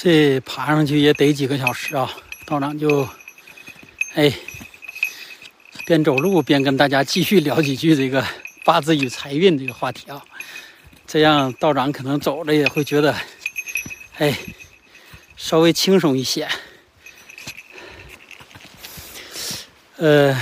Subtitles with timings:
[0.00, 2.08] 这爬上去也得几个小时啊！
[2.46, 3.04] 道长就，
[4.14, 4.32] 哎，
[5.84, 8.24] 边走路边跟大家继续聊几句这个
[8.64, 10.24] 八字与财运这个话题啊。
[11.04, 13.12] 这样道长可能走着也会觉得，
[14.18, 14.38] 哎，
[15.36, 16.48] 稍微轻松一些。
[19.96, 20.40] 呃，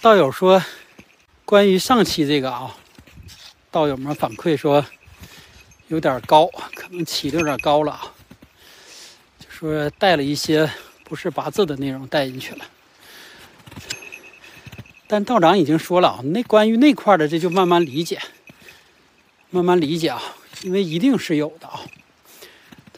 [0.00, 0.60] 道友说，
[1.44, 2.74] 关于上期这个啊，
[3.70, 4.84] 道友们反馈说
[5.86, 8.14] 有点高，可能起的有点高了啊。
[9.58, 10.70] 说带了一些
[11.02, 12.64] 不是八字的内容带进去了，
[15.06, 18.20] 但道长已经说了啊，那关于那块的这就慢慢理解，
[19.48, 20.20] 慢慢理解啊，
[20.60, 21.80] 因为一定是有的啊。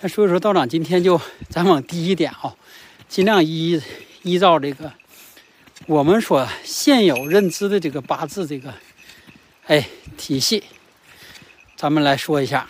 [0.00, 2.52] 但所以说道长今天就咱往低一点啊，
[3.08, 3.80] 尽量依
[4.22, 4.92] 依照这个
[5.86, 8.74] 我们所现有认知的这个八字这个
[9.66, 10.64] 哎体系，
[11.76, 12.66] 咱们来说一下。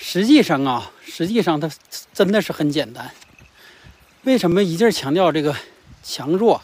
[0.00, 0.90] 实际上啊。
[1.12, 1.68] 实际上，它
[2.14, 3.10] 真的是很简单。
[4.22, 5.54] 为什么一劲儿强调这个
[6.04, 6.62] 强弱？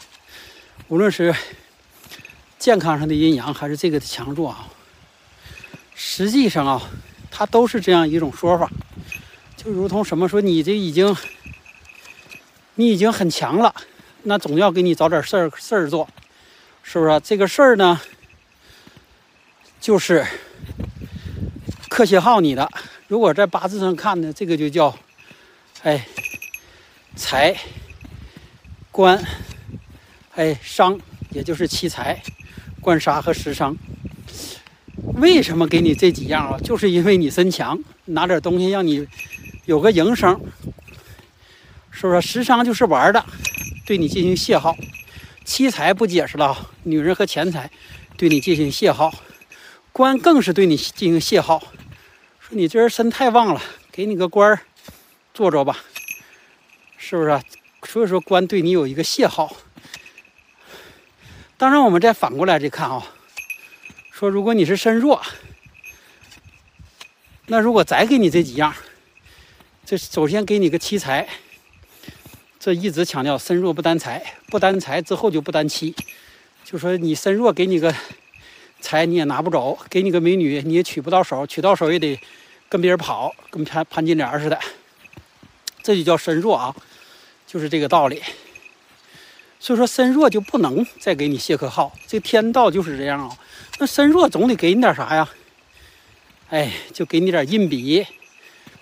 [0.87, 1.35] 无论是
[2.57, 4.69] 健康上的阴阳，还是这个的强弱啊，
[5.93, 6.81] 实际上啊，
[7.29, 8.71] 它都是这样一种说法。
[9.57, 11.13] 就如同什么说，你这已经
[12.75, 13.75] 你已经很强了，
[14.23, 16.07] 那总要给你找点事儿事儿做，
[16.83, 17.19] 是不是？
[17.19, 17.99] 这个事儿呢，
[19.81, 20.25] 就是
[21.89, 22.71] 克消耗你的。
[23.07, 24.93] 如果在八字上看呢，这个就叫，
[25.81, 26.05] 哎，
[27.15, 27.55] 财
[28.91, 29.23] 官，
[30.35, 30.99] 哎伤，
[31.31, 32.21] 也就是七财、
[32.81, 33.77] 官杀和食伤。
[35.15, 36.59] 为什么给你这几样啊？
[36.61, 39.07] 就是因为你身强，拿点东西让你
[39.63, 40.37] 有个营生，
[41.89, 42.21] 是不是？
[42.21, 43.25] 食伤就是玩的，
[43.85, 44.75] 对你进行泄耗。
[45.45, 47.71] 七财不解释了，女人和钱财
[48.17, 49.13] 对你进行泄耗，
[49.93, 51.63] 官更是对你进行泄耗。
[52.49, 54.61] 你这人身太旺了，给你个官儿
[55.33, 55.77] 做做吧，
[56.95, 57.41] 是不是？
[57.83, 59.53] 所以说官对你有一个泄耗。
[61.57, 63.05] 当然，我们再反过来再看啊，
[64.11, 65.21] 说如果你是身弱，
[67.47, 68.73] 那如果再给你这几样，
[69.85, 71.27] 这首先给你个七财，
[72.59, 75.93] 这一直强调身弱不担财，不担财之后就不担妻，
[76.63, 77.93] 就说你身弱，给你个。
[78.79, 82.19] 财你也拿不走，给你个美女你也娶不到手，娶到手也得
[82.69, 84.59] 跟别人跑，跟潘潘金莲似的，
[85.83, 86.75] 这就叫身弱啊，
[87.45, 88.21] 就是这个道理。
[89.59, 93.37] 所以说身弱就不能再给你谢克号，这天道就是这样啊。
[93.79, 95.27] 那身弱总得给你点啥呀？
[96.49, 98.05] 哎，就给你点硬笔，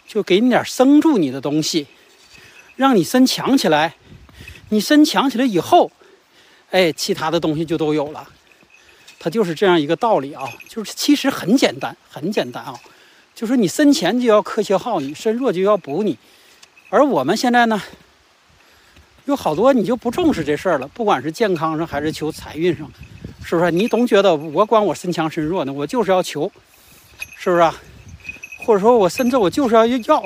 [0.07, 1.87] 就给你点生住你的东西，
[2.75, 3.95] 让你身强起来。
[4.69, 5.91] 你身强起来以后，
[6.71, 8.27] 哎，其他的东西就都有了。
[9.25, 12.79] 它就是这样一个道理啊，就是其实很简单，很简单啊，
[13.33, 16.15] 就是你身前就要克消耗你，身弱就要补你，
[16.91, 17.81] 而我们现在呢，
[19.25, 22.87] 有好多你就不重视这事儿了，不管是健康上还是求财运上，
[23.43, 23.71] 是不是？
[23.71, 26.51] 你总觉得我管我身强身弱呢，我就是要求，
[27.35, 27.71] 是不是？
[28.63, 30.23] 或者说我甚至我就是要要，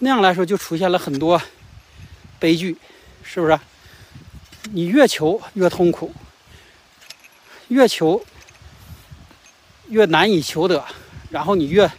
[0.00, 1.40] 那样来说就出现了很多
[2.38, 2.76] 悲剧，
[3.22, 3.58] 是不是？
[4.72, 6.12] 你越求越痛苦。
[7.72, 8.22] 越求
[9.88, 10.84] 越难以求得，
[11.30, 11.90] 然后你越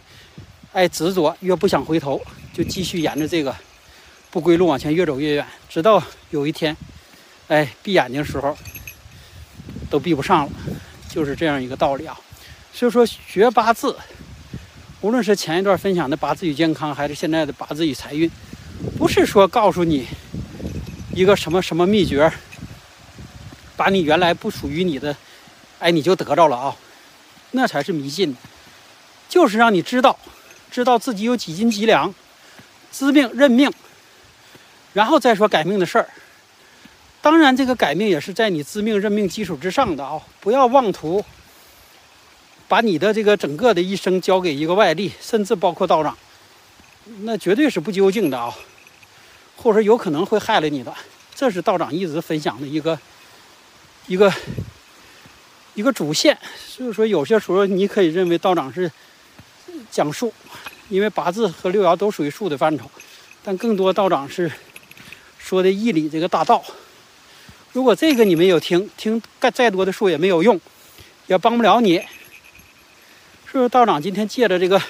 [0.72, 3.54] 爱执着，越不想回头，就继续沿着这个
[4.30, 6.76] 不归路往前越走越远，直到有一天，
[7.48, 8.56] 哎，闭眼睛时候
[9.90, 10.52] 都闭不上了，
[11.08, 12.16] 就是这样一个道理啊。
[12.72, 13.96] 所以说学八字，
[15.00, 18.30] 无论是前一段分享的八字与健康，还是现在的八字与财运，
[18.96, 20.06] 不是说告诉你
[21.12, 22.32] 一个什么什么秘诀，
[23.76, 25.16] 把你原来不属于你的。
[25.84, 26.74] 哎，你就得着了啊，
[27.50, 28.34] 那才是迷信，
[29.28, 30.18] 就是让你知道，
[30.70, 32.14] 知道自己有几斤几两，
[32.90, 33.70] 知命认命，
[34.94, 36.08] 然后再说改命的事儿。
[37.20, 41.22] 当然，这个改命也是在你知命认命基础之上的啊，不要妄图
[42.66, 46.16] 把你的这个整个的一生交给一个外力，甚至包括道长，
[47.24, 48.50] 那绝对是不究竟的啊，
[49.54, 50.94] 或者说有可能会害了你的。
[51.34, 52.98] 这是道长一直分享的一个
[54.06, 54.32] 一个。
[55.74, 58.90] 一个主线，所以说有些时候你可以认为道长是
[59.90, 60.32] 讲术，
[60.88, 62.90] 因为八字和六爻都属于术的范畴，
[63.42, 64.50] 但更多道长是
[65.38, 66.64] 说的义理这个大道。
[67.72, 70.60] 如果这个你没有听，听再再多的术也没有用，
[71.26, 71.98] 也帮不了你。
[73.46, 74.80] 是不是道长今天借着这个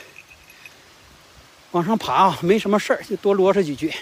[1.70, 3.92] 往上爬啊，没什么事儿，就多啰嗦几句。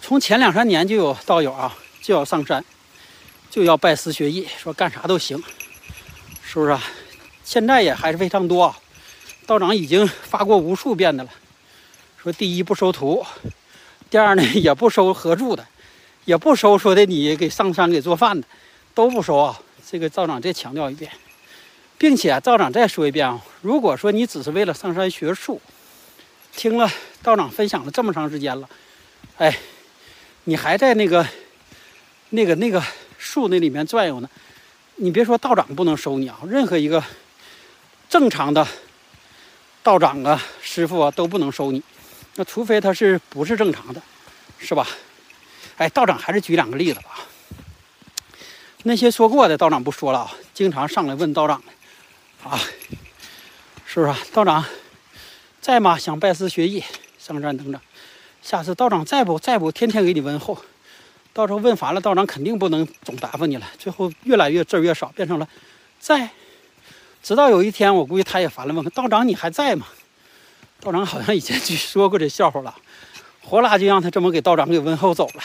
[0.00, 2.64] 从前两三年就有道友啊，就要上山。
[3.56, 5.42] 就要拜师学艺，说干啥都行，
[6.44, 6.84] 是不是啊？
[7.42, 8.76] 现在也还是非常多。
[9.46, 11.30] 道长已经发过无数遍的了，
[12.22, 13.24] 说第一不收徒，
[14.10, 15.66] 第二呢也不收合住的，
[16.26, 18.46] 也不收说的你给上山给做饭的，
[18.94, 19.58] 都不收啊。
[19.90, 21.10] 这个道长再强调一遍，
[21.96, 25.58] 并且道长再说一遍啊，如果说你只是为了上山学术，
[26.54, 26.92] 听了
[27.22, 28.68] 道长分享了这么长时间了，
[29.38, 29.56] 哎，
[30.44, 31.26] 你还在那个
[32.28, 32.82] 那个那个
[33.26, 34.30] 树那里面转悠呢，
[34.94, 37.02] 你别说道长不能收你啊，任何一个
[38.08, 38.64] 正常的。
[39.82, 41.82] 道长啊，师傅啊，都不能收你，
[42.34, 44.02] 那除非他是不是正常的，
[44.58, 44.86] 是吧？
[45.76, 47.20] 哎，道长还是举两个例子吧。
[48.84, 52.58] 那些说过的道长不说了啊，经常上来问道长的啊，
[53.84, 54.14] 是不是？
[54.32, 54.64] 道长
[55.60, 55.98] 在吗？
[55.98, 56.82] 想拜师学艺，
[57.18, 57.80] 上山等着。
[58.42, 60.56] 下次道长在不在不天天给你问候，
[61.36, 63.66] 到时候问烦了，道长肯定不能总答复你了。
[63.78, 65.46] 最后越来越字儿越少，变成了
[66.00, 66.30] 在。
[67.22, 69.86] 直到有一天，我估计他也烦了，问道长：“你还在吗？”
[70.80, 72.74] 道长好像以前就说过这笑话了，
[73.42, 75.42] 活拉就让他这么给道长给问候走了。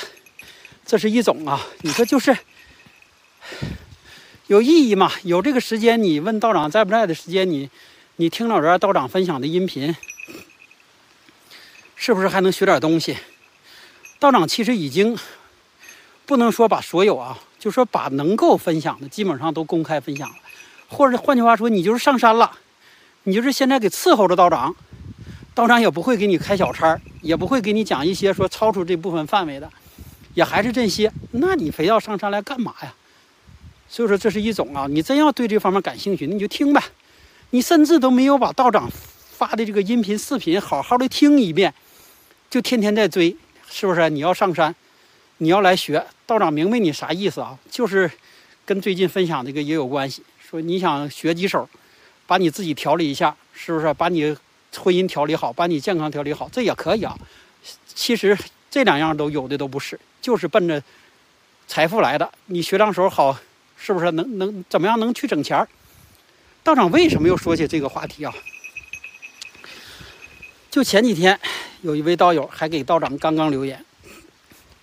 [0.85, 2.37] 这是一种啊，你说就是
[4.47, 5.11] 有意义吗？
[5.23, 7.69] 有这个时间，你问道长在不在的时间，你
[8.15, 9.94] 你听了这道长分享的音频，
[11.97, 13.17] 是不是还能学点东西？
[14.19, 15.17] 道长其实已经
[16.25, 20.35] 不能说把所有啊，就说把能够分享的基本上都公开分享了。
[20.88, 22.51] 或者换句话说，你就是上山了，
[23.23, 24.75] 你就是现在给伺候着道长，
[25.53, 29.69] 道长也不会给你开小差，也不会给你讲一些说超出这部分范围的，
[30.33, 31.12] 也还是这些。
[31.31, 32.94] 那你非要上山来干嘛呀？
[33.89, 36.81] 所以说这是一种啊，你真要对这方面感兴趣，你就听呗。
[37.50, 38.89] 你甚至都没有把道长
[39.31, 41.73] 发的这个音频、视频好好的听一遍，
[42.50, 43.35] 就天天在追，
[43.69, 44.09] 是不是？
[44.09, 44.73] 你要上山，
[45.41, 47.57] 你要来学，道长明白你啥意思啊？
[47.71, 48.09] 就是
[48.63, 50.21] 跟最近分享这个也有关系。
[50.39, 51.67] 说你想学几手，
[52.27, 53.91] 把你自己调理一下，是不是？
[53.95, 54.38] 把你
[54.77, 57.17] 婚姻调理好，把你健康调理好，这也可以啊。
[57.88, 58.38] 其实
[58.69, 60.79] 这两样都有的都不是，就是奔着
[61.67, 62.31] 财富来的。
[62.45, 63.35] 你学两手好，
[63.75, 65.67] 是不是能能怎么样能去挣钱？
[66.61, 68.31] 道长为什么又说起这个话题啊？
[70.69, 71.39] 就前几天
[71.81, 73.83] 有一位道友还给道长刚刚留言，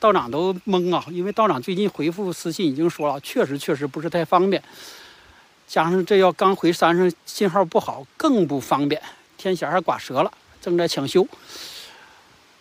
[0.00, 4.62] 道长都懵啊，因为道长最近回复私信已经说了，确实确实不是太方便。
[5.66, 9.00] 加上这要刚回山上，信号不好，更不方便。
[9.36, 11.26] 天弦还刮折了，正在抢修，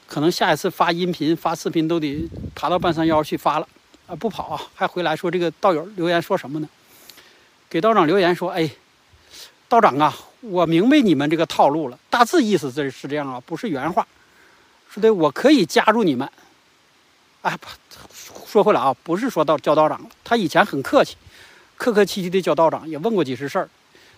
[0.08, 3.68] 可能下一次发音频、发视频都得爬到半山腰去发了。
[4.08, 6.68] 啊，不跑啊，还回来说这个道友留言说什么呢？
[7.70, 8.70] 给道长留言说：“哎，
[9.70, 14.08] 道长啊，我明白你们这个套路了，大致意思这是这样啊，不是原话。
[14.90, 16.30] 说的我可以加入你们。
[17.48, 17.58] 哎，
[18.46, 21.16] 说回来啊，不是说到叫道长，他以前很客气。”
[21.78, 23.70] 客客气气的叫道长，也问过几次事儿。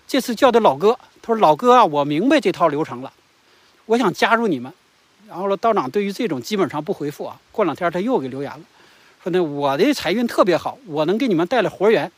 [0.08, 3.12] 这次叫的老哥，他说：“老哥啊，我明白这套流程了，
[3.86, 4.72] 我想加入你们。”
[5.28, 7.38] 然后呢，道长对于这种基本上不回复啊。
[7.52, 8.62] 过两天他又给留言了，
[9.22, 12.10] 说呢：“我的财运特别好，我能给你们带来活源。”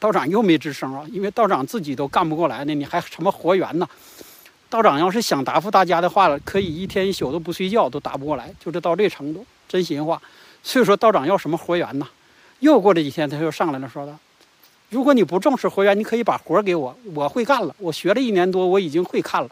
[0.00, 3.88] 道长又没吱声啊，因为道长自己都干不过来呢，你还什么活源呢？
[4.68, 10.20] 道长要是想答复大家的话了，可以一天一宿都不睡觉都答不过来，就是到这程度，真心话。
[10.62, 12.08] 所以说，道长要什么活源呢？
[12.60, 14.16] 又过了几天，他又上来了，说的。
[14.90, 17.74] 如果你不重视活源，你可以把活给我，我会干了。
[17.78, 19.50] 我学了一年多，我已经会看了。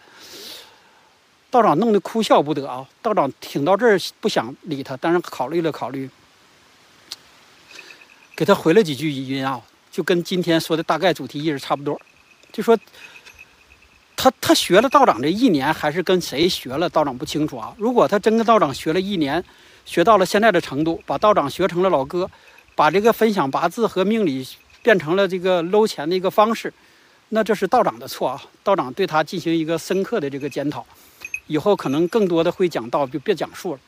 [1.50, 2.86] 道长弄得哭笑不得啊！
[3.02, 6.08] 道长听到这儿不想理他，但是考虑了考虑，
[8.36, 12.00] 给他回了几句语音啊，就跟今天说的大概主题意思差不多。
[12.52, 12.78] 就说
[14.14, 17.74] 他他学了道长这一年，还是跟谁学了，道长不清楚啊。
[17.76, 19.42] 如果他真跟道长学了一年，
[19.84, 22.30] 学到了现在的程度，把道长学成了老哥，
[22.74, 24.46] 把这个分享八字和命理。
[24.82, 26.72] 变成了这个搂钱的一个方式，
[27.28, 28.42] 那这是道长的错啊！
[28.64, 30.82] 道长对他进行一个深刻的这个检讨，
[31.48, 33.80] 以后可能更多的会讲道，就别讲述了。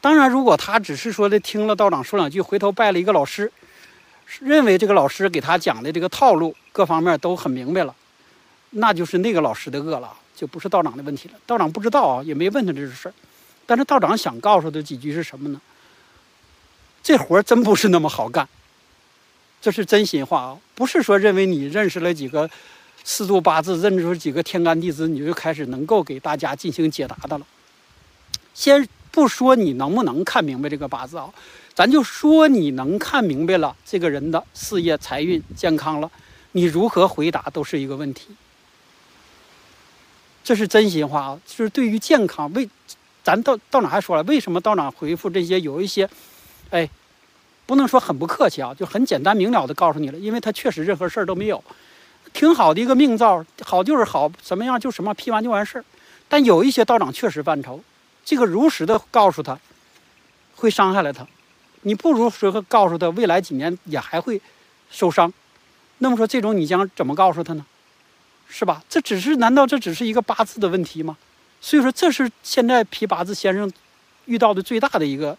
[0.00, 3.50] 当然，如果他只是说的听了道长说两句，回头拜了一个老师，
[4.38, 7.92] 认为这个老师给他讲的这个套路各方面都很明白了，
[8.70, 11.34] 那就是那个老师的恶了，就不是道长的问题了。
[11.44, 13.14] 道长不知道啊，也没问他这个事儿，
[13.66, 15.60] 但是道长想告诉的几句是什么呢？
[17.02, 18.48] 这活儿真不是那么好干。
[19.60, 22.48] 这是真心话啊，不是说认为你认识了几个
[23.02, 27.46] 四柱八字，认识了几个天干地支，你就开始能够给大家进行解答的了。
[28.54, 31.28] 先不说你能不能看明白这个八字啊，
[31.74, 36.10] 咱就说你能看明白了这个人的事业、财运、健康了，
[36.52, 38.28] 你如何回答都是一个问题。
[40.44, 42.68] 这是真心话啊，就是对于健康，为
[43.26, 46.08] 咱到到哪还说了，为什么道长回复这些有一些，
[46.70, 46.88] 哎。
[47.68, 51.64] 不能说很不客气啊，就很简单明了的告诉你了，因为他确实任何事儿都没有。
[52.32, 55.84] 挺好的一个命造，好就是好，什么样就什么，批完就完事儿。
[56.28, 57.82] 但有一些道长确实犯愁，
[58.24, 59.58] 这个如实的告诉他，
[60.54, 61.26] 会伤害了他。
[61.82, 64.40] 你不如说告诉他，未来几年也还会
[64.88, 65.32] 受伤。
[65.98, 67.66] 那么说，这种你将怎么告诉他呢？
[68.48, 68.80] 是吧？
[68.88, 71.16] 这只是难道这只是一个八字的问题吗？
[71.60, 73.70] 所以说，这是现在批八字先生
[74.26, 75.36] 遇到的最大的一个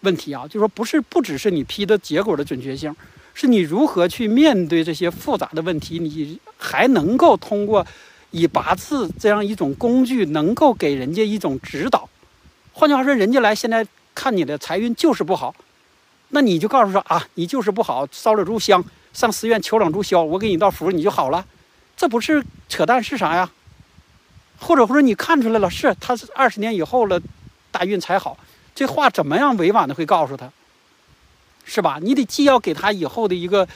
[0.00, 2.94] 问题啊，就是说不是不只是你批的结果的准确性，
[3.34, 7.86] 是你如何去面对这些复杂的问题，你还能够通过
[8.30, 12.08] 以八字这样一种工具，能够给人家一种指导。
[12.72, 15.54] 换句话说，人家来现在看你的财运就是不好，
[16.30, 18.82] 那你就告诉说啊，你就是不好，烧了炷香，
[19.12, 21.44] 上寺院求两炷香，我给你道符，你就好了。
[21.96, 23.48] 这不是扯淡是啥呀？
[24.62, 27.20] 或者或者你看出来了，是他是二十年以后了，
[27.70, 28.38] 大运才好。
[28.74, 30.50] 这话怎么样委婉的会告诉他，
[31.64, 31.98] 是吧？
[32.00, 33.68] 你得既要给他以后的一个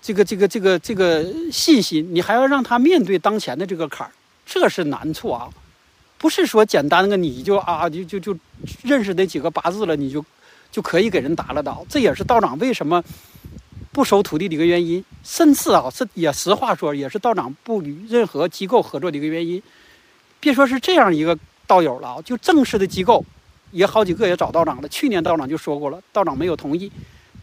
[0.00, 4.12] 这个这个这个这个信心，你还要让他面对当前的这个坎儿，
[4.46, 5.50] 这是难处啊。
[6.16, 8.34] 不是说简单的你就啊就就就
[8.82, 10.24] 认识那几个八字了，你就
[10.72, 11.84] 就可以给人打了倒。
[11.88, 13.02] 这也是道长为什么。
[13.92, 19.62] 不收徒弟的一个原因，甚至啊，这也实话说，也是道长不与任何机构合作的一个原因。
[20.44, 21.36] 别说是这样一个
[21.66, 23.24] 道友了，就正式的机构，
[23.70, 24.88] 也好几个也找道长了。
[24.88, 26.92] 去年道长就说过了，道长没有同意。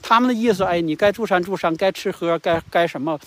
[0.04, 3.20] 他们的意思，哎，你该住山住山，该吃喝该该什么，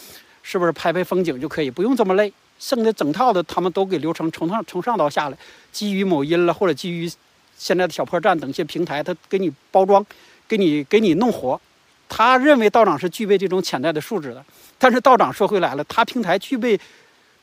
[0.45, 2.33] 是不是拍拍风景就可以，不用这么累。
[2.61, 5.37] 剩下整套的他们都给流程从上从上到下来，
[5.73, 7.11] 基于某音了，或者基于
[7.59, 10.07] 现在的小破站等一些平台，他给你包装，
[10.47, 11.61] 给你给你弄活。
[12.09, 14.45] 他认为道长是具备这种潜在的素质的，
[14.79, 16.79] 但是道长说回来了，他平台具备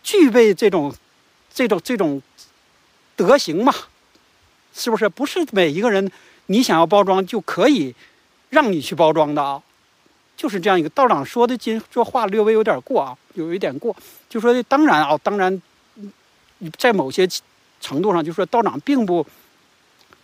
[0.01, 0.93] 具备这种
[1.53, 2.21] 这种这种
[3.15, 3.73] 德行嘛？
[4.73, 5.09] 是不是？
[5.09, 6.09] 不是每一个人
[6.45, 7.93] 你想要包装就可以
[8.49, 9.61] 让你去包装的啊？
[10.37, 13.95] 就是这样一个道长说的，今这话略微有点过啊，有一点过。
[14.29, 15.61] 就说当然啊，当然
[16.77, 17.27] 在某些
[17.79, 19.25] 程度上，就说道长并不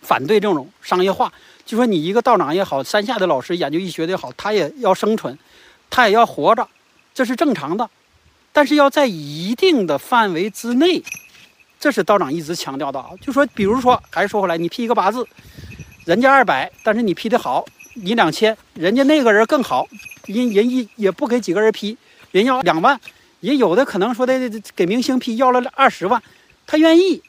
[0.00, 1.32] 反对这种商业化。
[1.64, 5.38] 就说你一个道长也好，山下的老师研究医学的也好，他也要生存，
[5.90, 6.66] 他也要活着，
[7.14, 7.88] 这是正常的。
[8.58, 11.00] 但是要在一定的范围之内，
[11.78, 13.10] 这是道长一直强调的啊。
[13.20, 15.24] 就说，比如说，还是说回来，你批一个八字，
[16.04, 19.86] 人家二百，但是你批的好，你两千，人家那个人更好，
[20.26, 21.96] 人人一也不给几个人批，
[22.32, 22.98] 人要两万，
[23.38, 24.36] 也有的可能说的
[24.74, 26.20] 给明星批要了二十万，
[26.66, 27.22] 他愿意。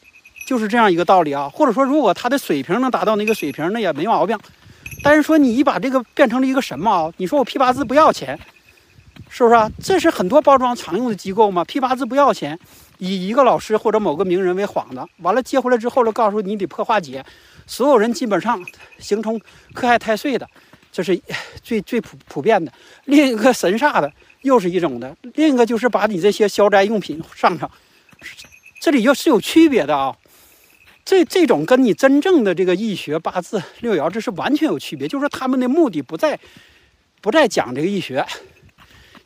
[0.47, 4.35] 就是这样一个道理啊，或者说，如果他的水平能达到那个水平，那也没毛病。
[5.03, 7.13] 但是说你把这个变成了一个什么啊？
[7.17, 8.39] 你说我批八字不要钱，
[9.27, 9.71] 是不是啊？
[9.83, 11.63] 这是很多包装常用的机构嘛？
[11.65, 12.57] 批八字不要钱，
[12.97, 17.25] 以一个老师或者某个名人为幌子，完了接回来之后了，告诉你得破化解，
[17.67, 18.63] 所有人基本上
[18.99, 19.39] 形成
[19.73, 20.47] 克害太岁的，
[20.91, 21.19] 这是
[21.61, 22.71] 最最普普遍的。
[23.05, 24.11] 另一个神煞的
[24.41, 27.69] 又是一种的，另一个就是把你这些消灾用品上上，
[28.81, 30.15] 这里又是有区别的啊。
[31.05, 35.07] 这这种跟你真正的这个易学八字六爻，这是完全有区别。
[35.07, 36.39] 就是，他们的目的不在
[37.19, 38.23] 不在讲这个易学，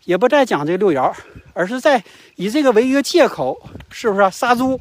[0.06, 1.14] 也不再讲这个六爻，
[1.54, 2.04] 而是在
[2.36, 3.58] 以这个为一个借口，
[3.90, 4.80] 是不是杀猪，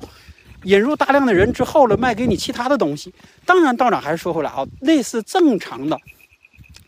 [0.65, 3.13] 引入大量的人之后了，卖给你其他的东西。
[3.45, 5.97] 当然，道长还是说回来啊，类似正常的，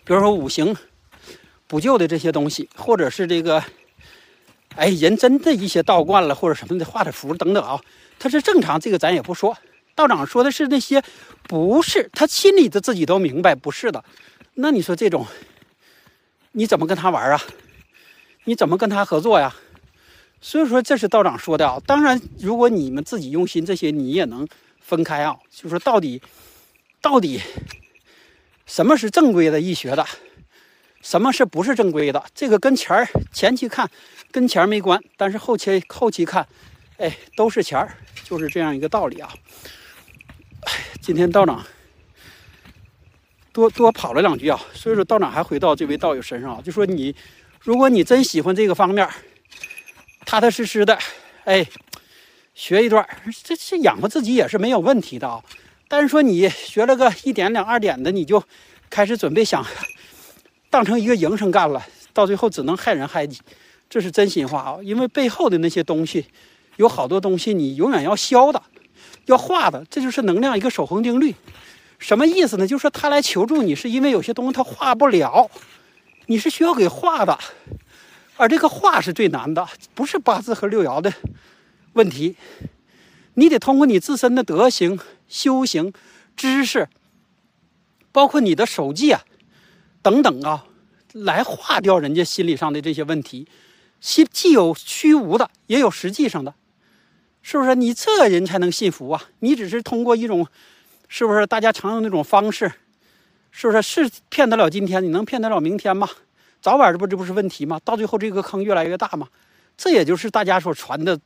[0.04, 0.76] 比如说五行
[1.66, 3.62] 补救的这些东西，或者是这个，
[4.76, 7.80] 哎，人真的一些道观了，或者什么的画的符等等啊，
[8.18, 9.56] 它是正常，这个咱也不说。
[9.94, 11.00] 道长说的是那些，
[11.44, 14.04] 不是他心里的自己都明白不是的，
[14.54, 15.24] 那你说这种，
[16.50, 17.40] 你怎么跟他玩啊？
[18.44, 19.54] 你怎么跟他合作呀？
[20.40, 21.80] 所以说这是道长说的啊。
[21.86, 24.46] 当然，如果你们自己用心，这些你也能
[24.78, 25.36] 分开啊。
[25.50, 26.20] 就说到底，
[27.00, 27.40] 到底
[28.66, 30.06] 什么是正规的易学的，
[31.00, 32.22] 什么是不是正规的？
[32.34, 33.90] 这个跟钱儿前期看
[34.30, 36.46] 跟钱儿没关，但是后期后期看，
[36.98, 39.32] 哎，都是钱儿，就是这样一个道理啊。
[41.00, 41.64] 今天道长
[43.52, 47.14] 多多跑了两句啊，所以说道长还回到这位道友身上啊，就说你，
[47.64, 49.08] 如果你真喜欢这个方面，
[50.26, 50.98] 踏踏实实的，
[51.44, 51.66] 哎，
[52.54, 53.08] 学一段，
[53.42, 55.42] 这这养活自己也是没有问题的啊。
[55.88, 58.44] 但是说你学了个一点两二点的，你就
[58.90, 59.64] 开始准备想
[60.68, 63.40] 当成一个营生干了，到最后只能害人害己，
[63.88, 64.76] 这是真心话啊。
[64.82, 66.26] 因为背后的那些东西，
[66.76, 68.62] 有好多东西你永远要消的。
[69.24, 71.34] 要化的，这就是能量一个守恒定律，
[71.98, 72.66] 什么意思呢？
[72.66, 75.50] 就是说他来求助你，是因为有些东西他化不了，
[76.26, 77.38] 你是需要给化的，
[78.36, 81.12] 而这个化是最难的，不是八字和六爻的
[81.92, 82.36] 问题，
[83.34, 85.92] 你得通过你自身的德行、修行、
[86.36, 86.88] 知识，
[88.10, 89.22] 包括你的手技啊
[90.02, 90.66] 等等啊，
[91.12, 93.46] 来化掉人家心理上的这些问题。
[94.00, 96.54] 既既有虚无的，也有实际上的，
[97.40, 97.74] 是不是？
[97.74, 99.24] 你这人才能信服啊！
[99.38, 100.46] 你只是通过一种，
[101.08, 102.70] 是不是大家常用那种方式，
[103.56, 103.80] 是不是？
[103.80, 106.08] 是骗得了今天，你能骗得了明天吗？
[106.60, 107.80] 早晚这不这不是问题吗？
[107.84, 109.28] 到最后这个坑越来越大吗？
[109.76, 111.16] 这也就是大家所传的，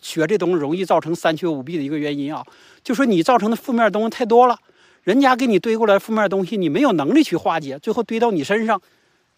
[0.00, 2.46] 学这东西容易造成三缺五弊的一个原因啊！
[2.84, 4.56] 就说你造成的负面东西太多了，
[5.02, 8.80] 人家给你堆过来负面东西，你没有能力去化解，最后堆到你身上，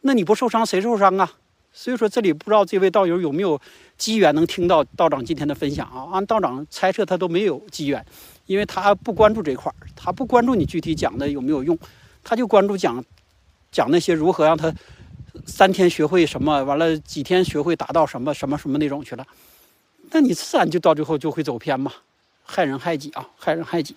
[0.02, 1.32] 那你不受伤谁受伤啊？
[1.72, 3.58] 所以说，这里不知道这位道友有没有
[3.96, 6.12] 机缘能听到道长今天的分享啊？
[6.12, 8.04] 按道长猜测，他都没有机缘，
[8.44, 11.76] 因为他不关注这块儿，他不关注你具体讲的有没有用，
[12.24, 13.04] 他就关注讲
[13.70, 14.72] 讲那些如何让他
[15.46, 19.26] 三天学会什么，完了几天学会达到什么什么什么那种去了。
[20.10, 21.92] 那你自然就到最后就会走偏嘛，
[22.42, 23.94] 害人害己啊，害人害己。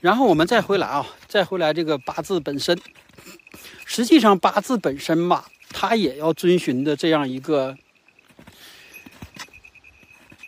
[0.00, 2.78] 然后我们再回来啊，再回来这个八字本身，
[3.86, 5.44] 实际上八字本身嘛。
[5.72, 7.76] 它也要遵循的这样一个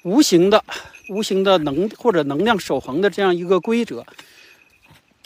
[0.03, 0.65] 无形的、
[1.11, 4.05] 无形的能或者能量守恒的这样一个规则，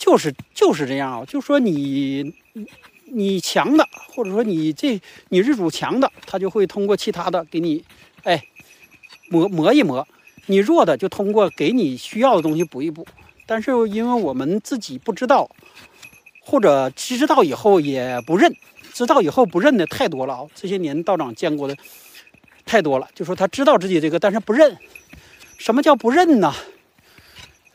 [0.07, 1.25] 就是就是这样啊。
[1.25, 2.33] 就说你
[3.03, 4.97] 你强的，或者说你这
[5.27, 7.83] 你日主强的，他就会通过其他的给你
[8.23, 8.41] 哎
[9.29, 10.01] 磨磨一磨；
[10.45, 13.05] 你弱的就通过给你需要的东西补一补。
[13.45, 15.49] 但是因为我们自己不知道，
[16.39, 18.55] 或者知道以后也不认。
[18.93, 20.47] 知道以后不认的太多了啊！
[20.55, 21.77] 这些年道长见过的
[22.65, 24.75] 太多了，就说他知道自己这个，但是不认。
[25.59, 26.51] 什么叫不认呢？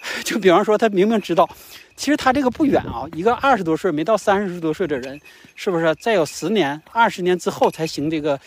[0.25, 1.49] 就比方说，他明明知道，
[1.97, 5.21] 其实他这个不远啊，一个二十多岁没到三十多岁的人，
[5.55, 8.39] 是不是再有十年、二十年之后才行这个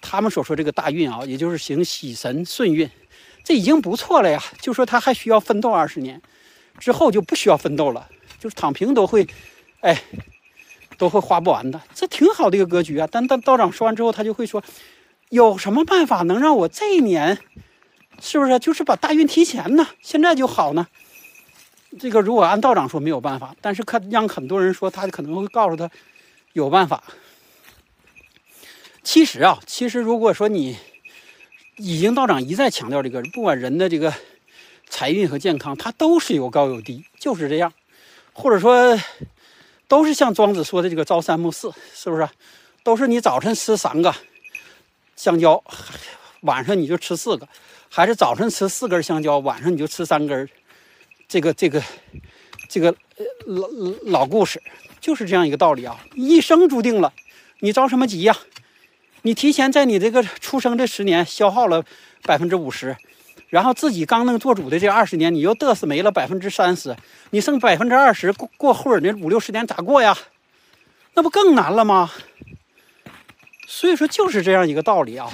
[0.00, 2.90] 他们所说这个大运啊，也就是行喜神顺运，
[3.44, 4.42] 这已经不错了呀。
[4.60, 6.20] 就说他还需要奋斗二十年，
[6.78, 8.08] 之后就不需要奋斗了，
[8.38, 9.26] 就是躺平都会，
[9.80, 10.02] 哎。
[10.98, 13.06] 都会花不完的，这挺好的一个格局啊。
[13.12, 14.64] 但但道长说完之后，他就会说，
[15.28, 17.36] 有什么办法能让我这一年，
[18.20, 19.86] 是不是就是把大运提前呢？
[20.02, 20.86] 现在就好呢？
[21.98, 25.90] 这个如果按道长说没有办法，但是可让很多人说他可能会告诉他
[26.52, 27.02] 有办法。
[29.02, 30.76] 其实啊，其实如果说你
[31.76, 34.12] 已经道长一再强调这个，不管人的这个
[34.88, 37.72] 财运和健康，它都是有高有低，就是这样，
[38.32, 38.98] 或者说。
[39.88, 42.28] 都是像庄子说的这个朝三暮四，是不是？
[42.82, 44.12] 都是你早晨吃三个
[45.14, 45.62] 香蕉，
[46.40, 47.48] 晚上你就吃四个，
[47.96, 50.46] 还是早晨吃四根香蕉，晚上你就吃三根？
[51.26, 51.82] 这个这个
[52.68, 52.94] 这个
[53.46, 53.66] 老
[54.02, 54.62] 老故事
[55.00, 55.98] 就是这样一个道理啊！
[56.14, 57.10] 一生注定了，
[57.60, 58.36] 你着什么急呀？
[59.22, 61.86] 你提前在你这个出生这十年消耗了
[62.24, 62.94] 百分之五十。
[63.48, 66.94] 然后自己刚能做主的这二十年，你又嘚瑟没了百分之三十，
[67.30, 70.14] 你剩百分之二十过过后那五六十年咋过呀？
[71.14, 72.12] 那不更难了吗？
[73.66, 75.32] 所以说就是这样一个道理啊。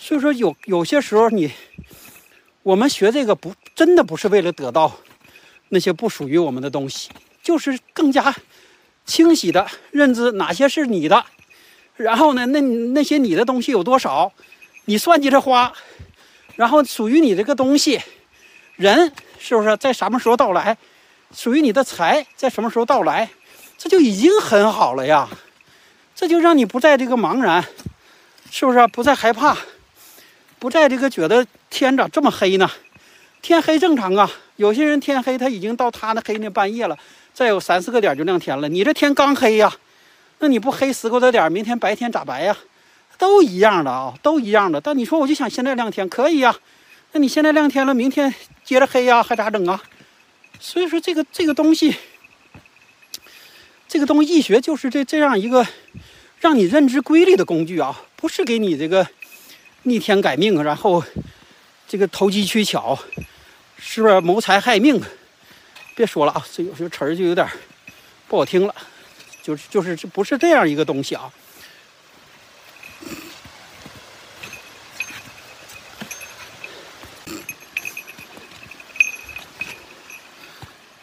[0.00, 1.52] 所以说有有些时候你
[2.62, 4.96] 我们学这个不真的不是为了得到
[5.68, 7.10] 那些不属于我们的东西，
[7.42, 8.34] 就是更加
[9.04, 11.26] 清晰的认知哪些是你的，
[11.96, 14.32] 然后呢，那那些你的东西有多少，
[14.84, 15.72] 你算计着花。
[16.54, 18.00] 然后属于你这个东西，
[18.74, 20.76] 人是不是在什么时候到来？
[21.32, 23.28] 属于你的财在什么时候到来？
[23.76, 25.28] 这就已经很好了呀！
[26.16, 27.64] 这就让你不在这个茫然，
[28.50, 28.84] 是不是？
[28.88, 29.56] 不再害怕，
[30.58, 32.70] 不在这个觉得天咋这么黑呢？
[33.40, 36.98] 天黑正常啊，有些人天黑他已经到他那黑那半夜了，
[37.32, 38.68] 再有三四个点就亮天了。
[38.68, 39.72] 你这天刚黑呀，
[40.40, 42.56] 那你不黑十个多点，明天白天咋白呀？
[43.16, 44.80] 都一样的啊，都一样的。
[44.80, 46.54] 但你说，我就想现在亮天，可以呀。
[47.12, 49.80] 那你现在亮天了，明天接着黑呀，还咋整啊？
[50.60, 51.94] 所以说，这个这个东西，
[53.88, 55.64] 这个东西，易学就是这这样一个
[56.40, 59.06] 让你认知规律的工具啊，不是给你这个
[59.88, 61.02] 逆天改命，然后
[61.86, 62.98] 这个投机取巧，
[63.78, 65.02] 是不是谋财害命？
[65.94, 67.48] 别说了啊，这有些词儿就有点
[68.28, 68.74] 不好听了，
[69.42, 71.32] 就是就是不是这样一个东西啊。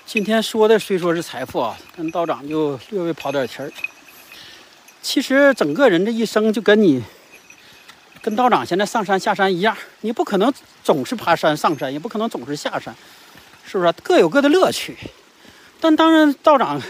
[0.06, 3.70] 今天说的虽说是财富啊，但道长就略微跑点题儿。
[5.02, 7.04] 其实整个人这一生就跟你
[8.26, 10.52] 跟道长现在上山下山一样，你不可能
[10.84, 12.92] 总是爬山上山，也不可能总是下山，
[13.64, 13.94] 是不是？
[14.02, 14.98] 各有各的乐趣。
[15.80, 16.82] 但当然，道长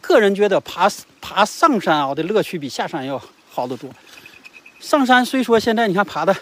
[0.00, 3.90] 个人觉得爬爬上山啊的乐趣比下山要好得多。
[4.80, 6.34] 上山虽说现在你看爬的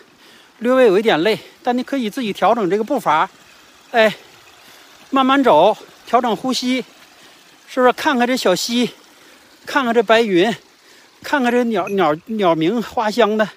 [0.60, 3.28] 略微有一点累，但你可以自己调整这个步伐，
[3.90, 4.14] 哎。
[5.10, 6.84] 慢慢走，调整呼吸，
[7.68, 7.92] 是不是？
[7.92, 8.88] 看看这小溪，
[9.64, 10.54] 看看这白云，
[11.22, 13.48] 看看这鸟鸟鸟鸣花香的，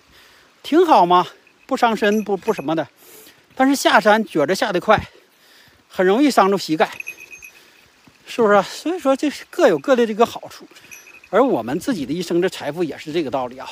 [0.61, 1.27] 挺好嘛，
[1.65, 2.87] 不伤身不不什么的。
[3.55, 5.01] 但是下山觉着下得快，
[5.87, 6.89] 很容易伤着膝盖，
[8.25, 8.61] 是不是？
[8.63, 10.65] 所以说这是各有各的这个好处，
[11.29, 13.69] 而我们自己的一生的财富也是这个道理啊，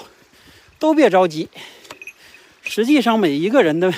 [0.80, 1.48] 都别着急。
[2.64, 3.94] 实际上每一个人的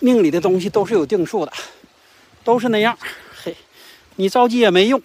[0.00, 1.52] 命里的东西都是有定数的，
[2.44, 2.96] 都是那样。
[3.42, 3.56] 嘿，
[4.16, 5.02] 你着急也没用，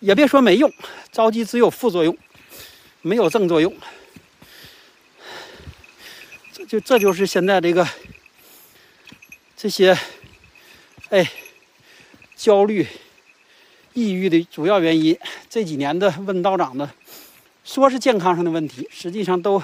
[0.00, 0.72] 也别说没用，
[1.12, 2.16] 着急只有副作用。
[3.00, 3.72] 没有正作用，
[6.68, 7.88] 就这就是现在这个
[9.56, 9.96] 这些
[11.08, 11.26] 哎
[12.36, 12.86] 焦虑、
[13.94, 15.18] 抑郁的主要原因。
[15.48, 16.90] 这几年的问道长的，
[17.64, 19.62] 说是健康上的问题，实际上都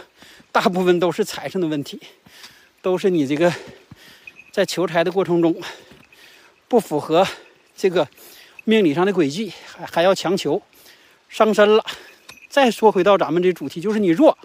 [0.51, 2.01] 大部分都是财上的问题，
[2.81, 3.53] 都是你这个
[4.51, 5.55] 在求财的过程中
[6.69, 7.27] 不符合
[7.77, 8.09] 这个
[8.65, 10.63] 命理上的轨迹，还还要强求，
[11.29, 11.85] 伤身了。
[12.49, 14.39] 再说回到咱们这主题，就是你弱，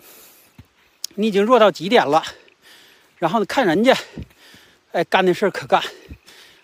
[1.16, 2.22] 你已经弱到极点了，
[3.20, 3.96] 然后呢看人家，
[4.92, 5.80] 哎，干的事可干，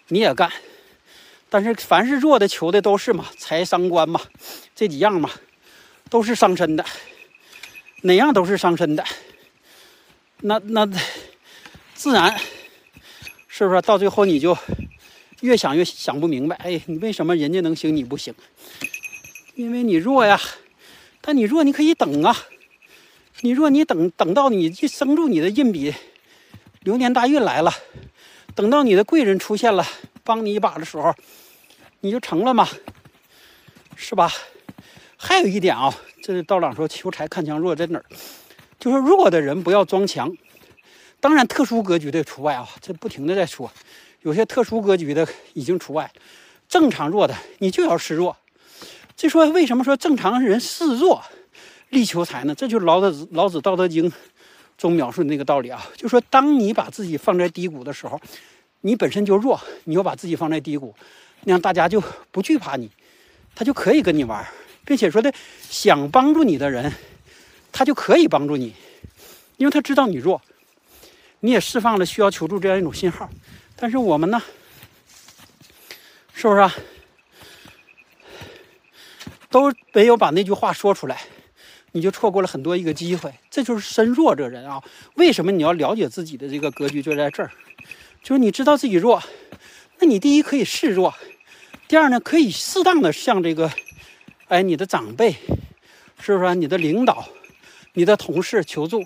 [0.08, 0.52] 你也干，
[1.50, 4.20] 但是凡是弱的求的都是嘛，财伤官嘛，
[4.74, 5.30] 这几样嘛，
[6.10, 6.84] 都是伤身的，
[8.02, 9.04] 哪样都是伤身的，
[10.42, 10.90] 那那
[11.94, 12.36] 自然
[13.48, 13.82] 是不是？
[13.84, 14.58] 到最后你就
[15.42, 18.34] 越想越想不明白，哎，你为什么人家能行你不行？
[19.54, 20.40] 因为你弱呀。
[21.28, 22.38] 但你弱，你可以等啊！
[23.42, 25.92] 你弱，你等等到你一生住你的印笔，
[26.86, 27.74] 流年大运来了，
[28.54, 29.84] 等到你的贵人出现了，
[30.24, 31.12] 帮你一把的时候，
[32.02, 32.70] 你就成了嘛，
[33.96, 34.32] 是吧？
[35.18, 38.06] 还有一点啊，这是道长说求财看强弱在哪儿？
[38.80, 40.32] 就是弱的人不要装强，
[41.20, 43.72] 当然特殊格局的除外啊，这不停的在说，
[44.22, 46.12] 有些特殊格局的已经除外，
[46.70, 48.38] 正常弱的你就要示弱。
[49.16, 51.24] 就说为什么说正常人示弱，
[51.90, 52.54] 力求财呢？
[52.54, 54.08] 这就是老子老子《道德经》
[54.78, 55.86] 中描述的那个道理啊。
[55.96, 58.20] 就说当你把自己放在低谷的时候，
[58.82, 60.96] 你本身就弱，你又把自己放在低谷，
[61.44, 62.90] 那样大家就不惧怕你，
[63.56, 64.46] 他就可以跟你玩，
[64.86, 65.34] 并且说的
[65.70, 66.94] 想帮助你的人，
[67.72, 68.74] 他就可以帮助你，
[69.58, 70.42] 因为他知道你弱，
[71.40, 73.30] 你也释放了需要求助这样一种信号。
[73.76, 74.42] 但是我们呢，
[76.34, 76.60] 是不是？
[76.62, 76.74] 啊？
[79.50, 81.22] 都没有把那句话说出来，
[81.96, 83.34] 你就错过了很多一个机会。
[83.50, 84.84] 这就是身弱这人啊！
[85.14, 87.50] 为什么你要了解自己的这个格局就在这儿？
[88.22, 89.24] 就是你知道自己弱，
[90.00, 91.16] 那你第一可以示弱，
[91.88, 93.72] 第二呢可以适当的向这个，
[94.50, 95.34] 哎，你的长辈，
[96.20, 96.54] 是不是？
[96.56, 97.26] 你的领导、
[97.94, 99.02] 你的同事求助，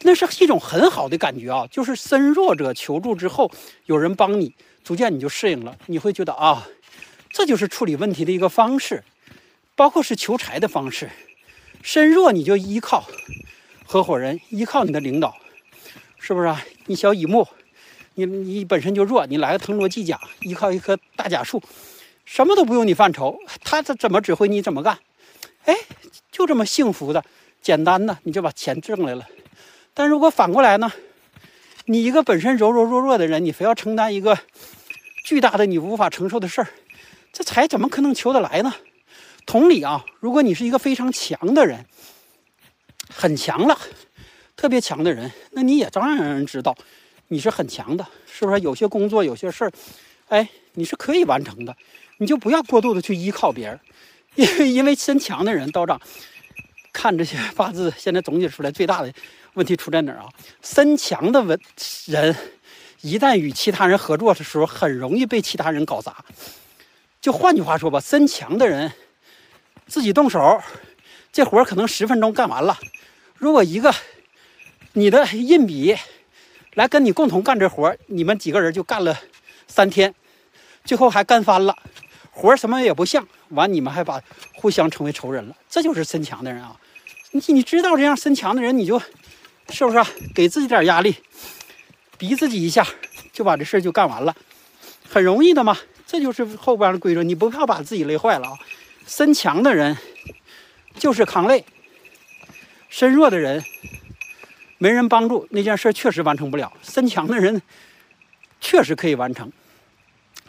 [0.00, 1.64] 那是一种很好的感觉啊！
[1.70, 3.48] 就是身弱者求助之后，
[3.86, 6.66] 有人帮你，逐渐你就适应了，你会觉得啊，
[7.30, 9.04] 这就是处理问题的一个方式。
[9.74, 11.08] 包括是求财的方式，
[11.82, 13.04] 身弱你就依靠
[13.84, 15.36] 合伙人，依靠你的领导，
[16.18, 16.64] 是不是啊？
[16.86, 17.46] 你小乙木，
[18.14, 21.62] 你你本身就弱，你来个腾挪技甲，依靠一棵大甲树，
[22.24, 24.96] 什么都不用你犯愁，他怎怎么指挥你怎么干，
[25.64, 25.76] 哎，
[26.30, 27.24] 就这么幸福的
[27.60, 29.26] 简单的，你就把钱挣来了。
[29.92, 30.90] 但如果反过来呢？
[31.86, 34.38] 你一个本身柔柔弱弱的人，你非要承担一个
[35.24, 36.68] 巨大的你无法承受的事儿，
[37.32, 38.72] 这财怎么可能求得来呢？
[39.46, 41.84] 同理啊，如果你是一个非常强的人，
[43.08, 43.78] 很强了，
[44.56, 46.74] 特别强的人，那你也照样让人知道
[47.28, 48.60] 你是很强的，是不是？
[48.60, 49.72] 有些工作，有些事儿，
[50.28, 51.76] 哎，你是可以完成的，
[52.18, 53.78] 你就不要过度的去依靠别人，
[54.36, 56.00] 因 为因为身强的人，道长
[56.92, 59.12] 看这些八字，现在总结出来最大的
[59.54, 60.28] 问题出在哪儿啊？
[60.62, 61.60] 身强的文
[62.06, 62.34] 人，
[63.02, 66.24] 一旦与其他人合作的时候，很容易被其他人搞砸。
[67.20, 68.90] 就换句话说吧，身强的人。
[69.86, 70.60] 自己动手，
[71.32, 72.78] 这活可能十分钟干完了。
[73.36, 73.94] 如果一个
[74.92, 75.96] 你的印笔
[76.74, 79.18] 来跟你共同干这活你们几个人就干了
[79.66, 80.14] 三天，
[80.84, 81.76] 最后还干翻了，
[82.30, 83.26] 活什么也不像。
[83.50, 84.20] 完，你们还把
[84.54, 85.56] 互相成为仇人了。
[85.68, 86.74] 这就是身强的人啊！
[87.32, 88.98] 你你知道这样身强的人，你就
[89.68, 90.02] 是不是
[90.34, 91.16] 给自己点压力，
[92.16, 92.86] 逼自己一下，
[93.32, 94.34] 就把这事就干完了，
[95.08, 95.76] 很容易的嘛。
[96.06, 98.58] 这就是后边的规则，你不要把自己累坏了啊。
[99.06, 99.96] 身强的人
[100.94, 101.64] 就是扛累，
[102.88, 103.62] 身弱的人
[104.78, 106.72] 没人帮助，那件事确实完成不了。
[106.82, 107.60] 身强的人
[108.60, 109.50] 确实可以完成，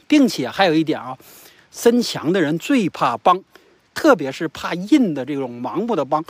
[0.07, 1.17] 并且还有一点啊，
[1.71, 3.43] 身强的人最怕帮，
[3.93, 6.23] 特别是怕印的这种盲目的帮，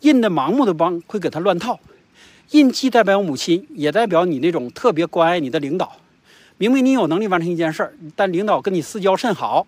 [0.00, 1.80] 印的盲目的帮会给他乱套。
[2.50, 5.96] 印既代表母亲，也代表你那种特别关爱你的领导。
[6.58, 9.66] 明明你有能力完成一件事儿，但领导跟你私交甚好。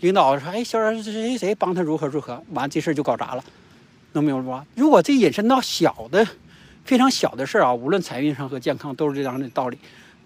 [0.00, 3.44] 领导说：“哎，小冉谁谁谁帮他如何如何，完这事就搞砸了。
[4.12, 4.66] 能明白吧？
[4.74, 6.26] 如果这引申到小的、
[6.84, 9.78] 非常小的事儿啊，无论财运上和健康都是这样的道理。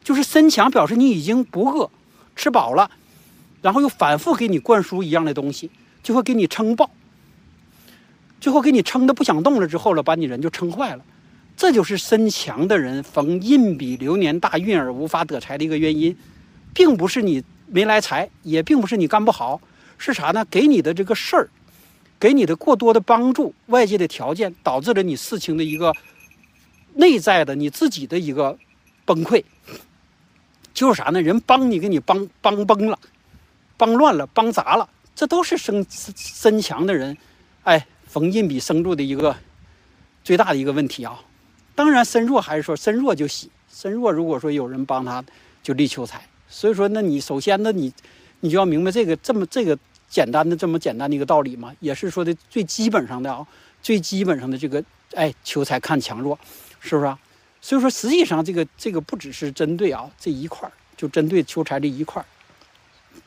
[0.02, 1.90] 就是身强表示你已经不饿，
[2.34, 2.90] 吃饱了，
[3.62, 5.70] 然后又反复给你灌输一样的东西，
[6.02, 6.90] 就会给你撑爆，
[8.40, 11.04] 最后给你撑的不想动了之后了，把你人就撑坏了。
[11.56, 16.16] 这就是身强的人逢印比流年大运而无法得财的一个原因，
[16.72, 19.60] 并不是你没来财，也并不是你干不好，
[19.98, 20.44] 是啥呢？
[20.50, 21.50] 给你的这个事儿，
[22.18, 25.94] 给你的过多的帮助，外界的条件导致了你事情的一个
[26.94, 28.58] 内在的你自己的一个
[29.04, 29.44] 崩溃。
[30.72, 31.20] 就是啥呢？
[31.20, 32.98] 人帮你给你帮帮崩了，
[33.76, 37.18] 帮乱了，帮砸了，这都是身身强的人，
[37.64, 39.36] 哎，逢进比生柱的一个
[40.22, 41.20] 最大的一个问题啊。
[41.74, 45.24] 当然身弱还是说身弱就喜，身弱如果说有人帮他，
[45.64, 46.27] 就力求财。
[46.48, 47.92] 所以说，那你首先呢，你
[48.40, 53.46] 你就要明白这个这么这个简单的这么简单的一个道理嘛，也是说的最基本上的啊，
[53.82, 54.82] 最基本上的这个
[55.14, 56.38] 哎求财看强弱，
[56.80, 57.18] 是不是啊？
[57.60, 62.26] 所以说，实际上这个这个不只是针对啊这一块儿，就针对求财这一块儿，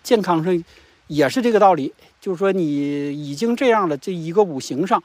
[0.02, 0.64] 健康上
[1.08, 1.94] 也是这个道理。
[2.22, 5.04] 就是说，你已经这样了，这一个五行上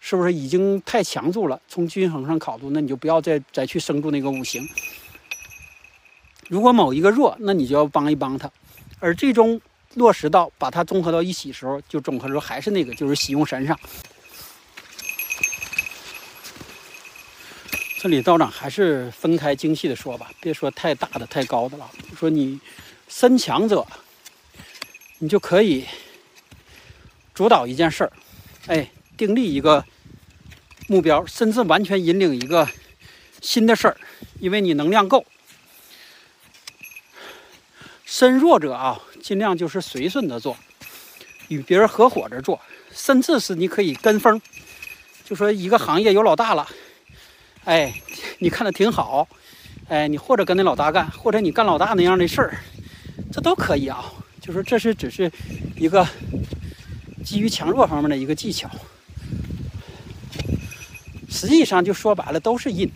[0.00, 1.60] 是不是已经太强住了？
[1.68, 4.66] 从均衡上考虑，那你就不要再再去生住那个五行。
[6.48, 8.50] 如果某一个弱，那你就要帮一帮他。
[8.98, 9.60] 而最终
[9.94, 13.78] 落实到把它综合到一起时候，就综合时候还是那个，就是喜用神上。
[18.00, 21.88] 这里道长还是分开精细的说吧，别说太大的、太高的了。
[22.18, 22.60] 说你
[23.08, 23.86] 身强者，
[25.18, 25.86] 你就可以
[27.32, 28.12] 主导一件事儿，
[28.66, 29.84] 哎，订立一个
[30.88, 32.68] 目标，甚至完全引领一个
[33.40, 33.96] 新的事儿，
[34.40, 35.24] 因为你能量够。
[38.14, 40.54] 身弱者啊，尽量就是随顺着做，
[41.48, 42.60] 与别人合伙着做，
[42.92, 44.38] 甚至是你可以跟风，
[45.24, 46.68] 就说一个行业有老大了。
[47.64, 47.90] 哎，
[48.38, 49.26] 你看的挺好，
[49.88, 52.58] 哎，你或者跟那老大干，或者你干老大那样的事儿，
[53.32, 54.04] 这都可以啊。
[54.42, 55.32] 就说这是只是
[55.78, 56.06] 一个
[57.24, 58.68] 基于强弱方面的一个技巧，
[61.30, 62.86] 实际上就说白了都是印，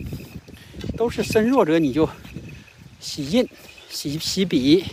[0.95, 2.07] 都是身弱者你就
[2.99, 3.49] 喜印、
[3.97, 4.85] 起起比，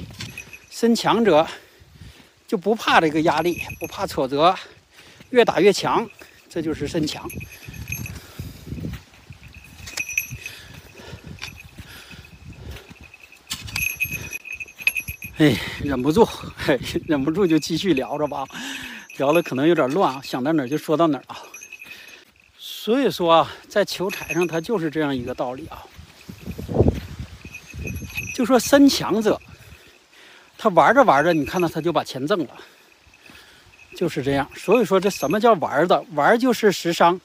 [0.70, 1.46] 身强者
[2.48, 4.56] 就不怕这个压力，不怕挫折，
[5.28, 6.08] 越打越强，
[6.48, 7.28] 这就是身强。
[15.36, 16.24] 哎，忍不住，
[16.56, 18.46] 嘿， 忍不住就继续聊着吧，
[19.18, 21.36] 聊的可能有点乱啊，想到哪儿就说到哪儿啊。
[22.56, 25.84] 所以说啊，在求财上，它就是这样一个道理啊。
[28.34, 29.40] 就说身强者，
[30.58, 32.50] 他玩着玩着，你看到他就把钱挣了，
[33.96, 34.46] 就是这样。
[34.54, 36.04] 所以说，这什么叫玩的？
[36.12, 37.18] 玩就是食伤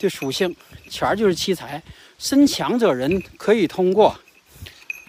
[0.00, 0.56] 的属性，
[0.90, 1.80] 钱就是七财。
[2.18, 4.18] 身强者人可以通过，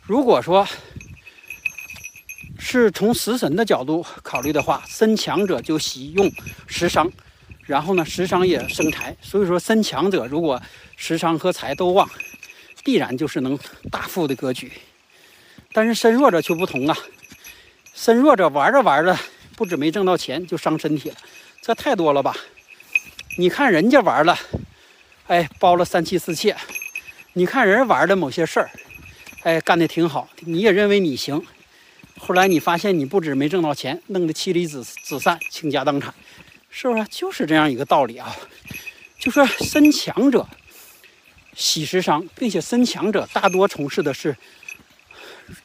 [0.04, 0.68] 如果说。
[2.62, 6.30] 是从食神的角度考虑的话，身强者就喜用
[6.68, 7.10] 食伤，
[7.62, 10.62] 然后呢，食伤也生财，所以说身强者如果
[10.98, 12.08] 食伤和财都旺，
[12.84, 13.58] 必然就是能
[13.90, 14.72] 大富的格局。
[15.72, 16.98] 但是身弱者却不同啊，
[17.94, 19.18] 身弱者玩着玩着，
[19.56, 21.16] 不止没挣到钱，就伤身体了，
[21.62, 22.36] 这太多了吧？
[23.38, 24.38] 你看人家玩了，
[25.28, 26.54] 哎，包了三妻四妾；
[27.34, 28.70] 你看人玩的某些事儿，
[29.44, 31.42] 哎，干的挺好，你也认为你行。
[32.18, 36.14] 后来你发现你不止没挣到钱，弄得妻离子子散、倾家荡产，
[36.70, 37.06] 是不是？
[37.10, 38.36] 就是这样一个道理啊。
[39.20, 40.48] 就说身强者
[41.54, 44.36] 喜食伤，并且身强者大多从事的是，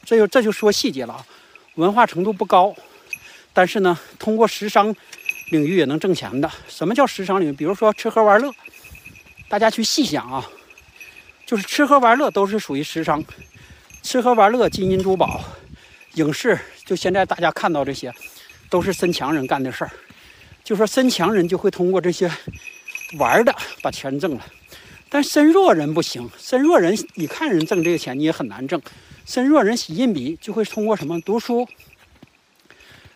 [0.03, 1.25] 这就这就说细节了啊。
[1.75, 2.73] 文化程度不高，
[3.51, 4.95] 但是呢，通过时尚
[5.51, 6.49] 领域也能挣钱的。
[6.67, 7.51] 什么叫时尚领域？
[7.51, 8.49] 比如说吃喝玩乐，
[9.49, 10.49] 大家去细想啊，
[11.45, 13.23] 就是吃喝玩乐都是属于时尚，
[14.01, 15.43] 吃喝玩乐、金银珠宝。
[16.13, 18.13] 影视就现在大家看到这些，
[18.69, 19.91] 都是身强人干的事儿。
[20.63, 22.31] 就说身强人就会通过这些
[23.19, 24.45] 玩的把钱挣了，
[25.09, 26.29] 但身弱人不行。
[26.39, 28.81] 身弱人你看人挣这个钱，你也很难挣。
[29.25, 31.67] 身弱人喜印笔就会通过什么读书，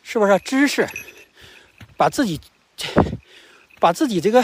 [0.03, 0.87] 是不是知识，
[1.95, 2.41] 把自己
[3.79, 4.43] 把自己这个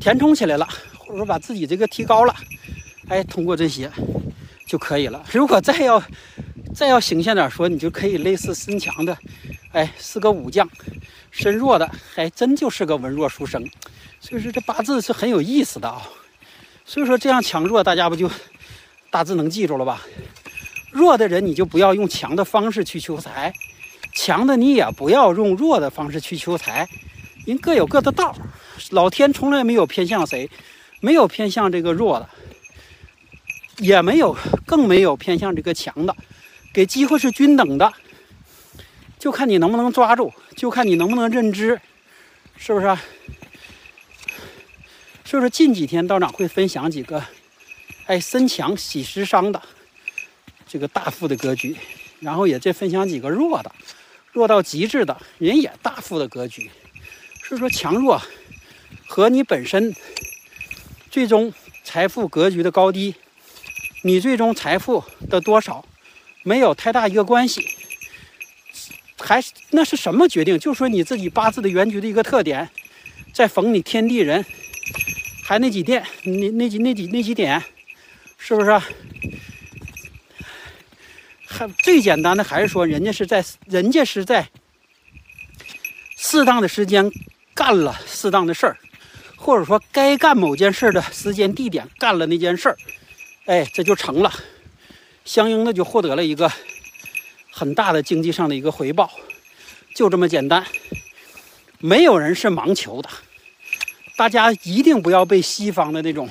[0.00, 2.34] 填充起来了，或者说把自己这个提高了，
[3.08, 3.90] 哎，通过这些
[4.66, 5.24] 就可以了。
[5.32, 6.02] 如果再要。
[6.74, 9.14] 再要形象点说，你就可以类似身强的，
[9.72, 10.66] 哎，是个武将；
[11.30, 13.62] 身弱的，还真就是个文弱书生。
[14.18, 16.00] 所以说这八字是很有意思的啊。
[16.86, 18.30] 所以说这样强弱，大家不就
[19.10, 20.00] 大致能记住了吧？
[20.92, 23.52] 弱的人你就不要用强的方式去求财，
[24.12, 26.86] 强的你也不要用弱的方式去求财，
[27.46, 28.36] 人各有各的道，
[28.90, 30.50] 老天从来没有偏向谁，
[31.00, 32.28] 没有偏向这个弱的，
[33.78, 36.14] 也没有，更没有偏向这个强的，
[36.74, 37.90] 给机会是均等的，
[39.18, 41.80] 就看你能不能抓住，就看你能不能认知，
[42.56, 42.86] 是不是？
[45.24, 47.24] 所以说近几天道长会分享几个，
[48.04, 49.62] 哎，身强喜食伤的？
[50.66, 51.76] 这个大富的格局，
[52.20, 53.72] 然后也再分享几个弱的，
[54.32, 56.70] 弱到极致的人也大富的格局。
[57.44, 58.20] 所以说强弱
[59.06, 59.94] 和你本身
[61.10, 61.52] 最终
[61.84, 63.14] 财富格局的高低，
[64.02, 65.84] 你最终财富的多少
[66.42, 67.66] 没有太大一个关系，
[69.18, 70.58] 还是那是什么决定？
[70.58, 72.68] 就说你自己八字的原局的一个特点，
[73.32, 74.44] 在逢你天地人。
[75.44, 77.62] 还那几点，那那几那几那几点，
[78.38, 78.80] 是不是？
[81.52, 84.48] 还最简单的还是说，人家是在人家是在
[86.16, 87.10] 适当的时间
[87.54, 88.76] 干了适当的事儿，
[89.36, 92.76] 或者说该干某件事的时间地点干了那件事儿，
[93.44, 94.32] 哎，这就成了，
[95.24, 96.50] 相应的就获得了一个
[97.50, 99.10] 很大的经济上的一个回报，
[99.94, 100.64] 就这么简单，
[101.78, 103.10] 没有人是盲求的。
[104.16, 106.30] 大家一定不要被西方的那种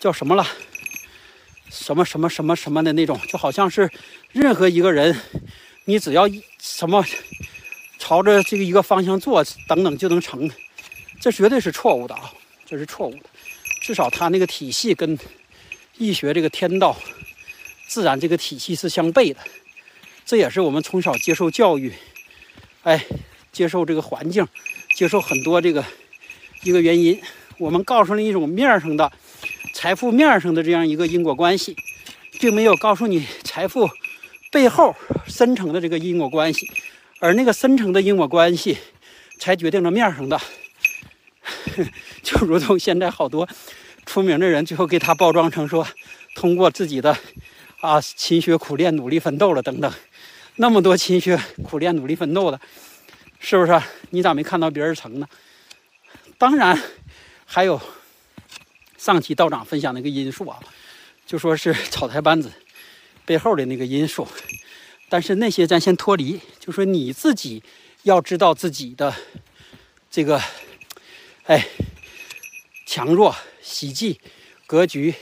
[0.00, 0.46] 叫什么了，
[1.72, 3.90] 什么什么什么什么的那种，就好像是
[4.30, 5.18] 任何一个人，
[5.86, 6.28] 你只要
[6.60, 7.02] 什么
[7.98, 10.50] 朝着这个一个方向做等等就能成，
[11.18, 12.30] 这绝对是错误的啊！
[12.66, 13.22] 这是错误的。
[13.80, 15.18] 至少他那个体系跟
[15.96, 16.94] 易学这个天道
[17.88, 19.40] 自然这个体系是相悖的。
[20.26, 21.92] 这也是我们从小接受教育，
[22.82, 23.04] 哎，
[23.50, 24.46] 接受这个环境，
[24.94, 25.82] 接受很多这个。
[26.64, 27.20] 一个原因，
[27.58, 29.10] 我们告诉了一种面上的
[29.74, 31.76] 财富面上的这样一个因果关系，
[32.40, 33.88] 并没有告诉你财富
[34.50, 34.94] 背后
[35.26, 36.70] 深层的这个因果关系，
[37.20, 38.76] 而那个深层的因果关系
[39.38, 40.40] 才决定了面上的。
[42.22, 43.48] 就如同现在好多
[44.06, 45.86] 出名的人，最后给他包装成说
[46.34, 47.16] 通过自己的
[47.80, 49.92] 啊勤学苦练、努力奋斗了等等，
[50.56, 52.60] 那么多勤学苦练、努力奋斗的，
[53.40, 53.80] 是不是？
[54.10, 55.26] 你咋没看到别人成呢？
[56.38, 56.80] 当然，
[57.44, 57.80] 还有
[59.04, 60.60] 上期道长分享那个因素啊，
[61.26, 62.52] 就说是草台班子
[63.26, 64.28] 背后的那个因素。
[65.08, 67.60] 但是那些咱先脱离，就说你自己
[68.04, 69.12] 要知道自己的
[70.08, 70.40] 这个，
[71.46, 71.66] 哎，
[72.86, 74.20] 强弱、喜忌、
[74.68, 75.12] 格局，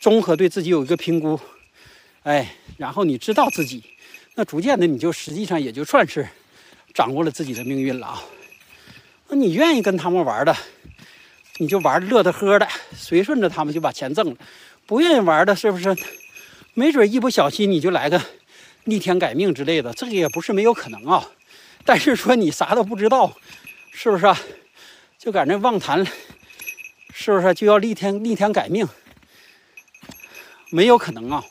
[0.00, 1.38] 综合对自己有一个评估，
[2.22, 3.84] 哎，然后你知道自己，
[4.34, 6.26] 那逐渐的你就实际上也就算是
[6.94, 8.24] 掌握了自己的命运了啊。
[9.28, 10.56] 那你愿意跟他们玩的，
[11.58, 14.34] 你就玩乐的呵的，随顺着他们就把钱挣了；
[14.86, 15.96] 不愿意玩的，是不是？
[16.74, 18.20] 没准一不小心你就来个
[18.84, 21.24] 逆天改命之类的，这个也不是没有可能啊。
[21.84, 23.32] 但是说你啥都不知道，
[23.92, 24.26] 是不是？
[25.18, 26.04] 就搁那妄谈，
[27.12, 28.86] 是不是就要逆天逆天改命？
[30.70, 31.44] 没有可能啊。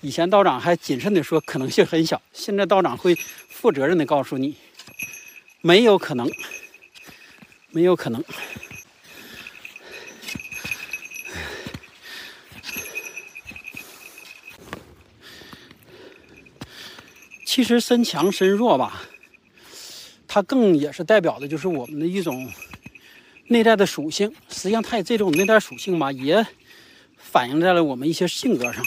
[0.00, 3.14] 以前道长还谨慎的说可能性很小，现在道长会
[3.48, 4.56] 负责任的告诉你。
[5.60, 6.30] 没有可能，
[7.74, 8.22] 没有可能。
[17.44, 19.02] 其实身强身弱吧，
[20.28, 22.48] 它更也是代表的就是我们的一种
[23.48, 24.32] 内在的属性。
[24.48, 26.46] 实际上，它也这种内在属性吧，也
[27.16, 28.84] 反映在了我们一些性格上。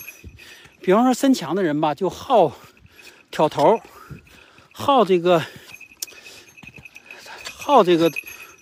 [0.81, 2.57] 比方说，身强的人吧，就好
[3.31, 3.81] 挑头，
[4.71, 5.43] 好这个。
[7.43, 8.09] 好这个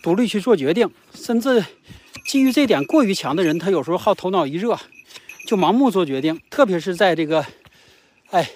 [0.06, 1.66] 独立去做决定，甚至
[2.28, 4.80] 基于这点过于强的人，他有时候好头脑一热
[5.48, 7.44] 就盲目做决定，特别是在这个
[8.30, 8.48] 哎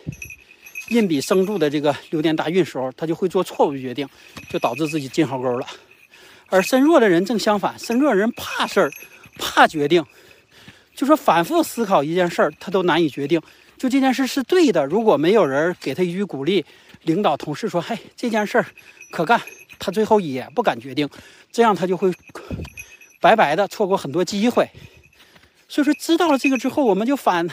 [0.89, 4.07] 印比生柱的这个流年大运时候，他就会做错误的决定，
[4.47, 5.65] 就导致自己进壕沟了。
[6.49, 8.91] 而身弱的人正相反，身弱的人怕事儿，
[9.39, 10.05] 怕决定，
[10.93, 13.41] 就说反复思考一件事儿，他都难以决定。
[13.75, 16.63] 就这件事是对的，如果没有人给他一句鼓励，
[17.01, 18.67] 领导同事说：“嘿，这件事儿
[19.09, 19.41] 可干。”
[19.79, 21.10] 他最后也不敢决定，
[21.51, 22.12] 这样他就会
[23.19, 24.69] 白白的错过很多机会。
[25.67, 27.47] 所以说，知道了这个之后，我们就反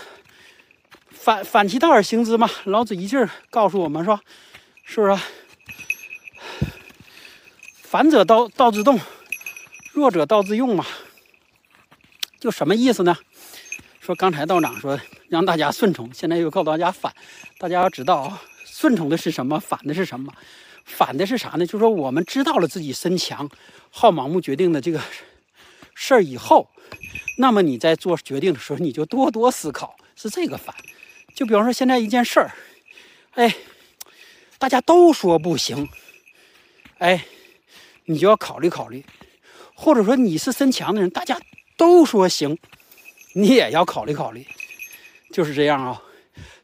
[1.10, 2.50] 反反其道而行之嘛。
[2.64, 4.20] 老子一劲儿告诉我们说，
[4.84, 5.22] 是不是？
[7.82, 8.98] 反者道道之动，
[9.92, 10.84] 弱者道之用嘛。
[12.40, 13.16] 就什么意思呢？
[14.00, 14.98] 说刚才道长说
[15.28, 17.12] 让大家顺从，现在又告诉大家反。
[17.58, 20.32] 大家要知道啊，顺从的是什么，反的是什么。
[20.86, 21.66] 反的是啥呢？
[21.66, 23.50] 就是说，我们知道了自己身强，
[23.90, 25.00] 好盲目决定的这个
[25.94, 26.70] 事儿以后，
[27.38, 30.74] 那么你在做决定的时候，你就多多思考，是这个反。
[31.34, 32.54] 就比方说，现在一件事儿，
[33.32, 33.54] 哎，
[34.58, 35.88] 大家都说不行，
[36.98, 37.26] 哎，
[38.04, 39.02] 你就要考虑考虑；
[39.74, 41.38] 或者说你是身强的人，大家
[41.76, 42.56] 都说行，
[43.34, 44.46] 你也要考虑考虑。
[45.32, 46.00] 就是这样啊，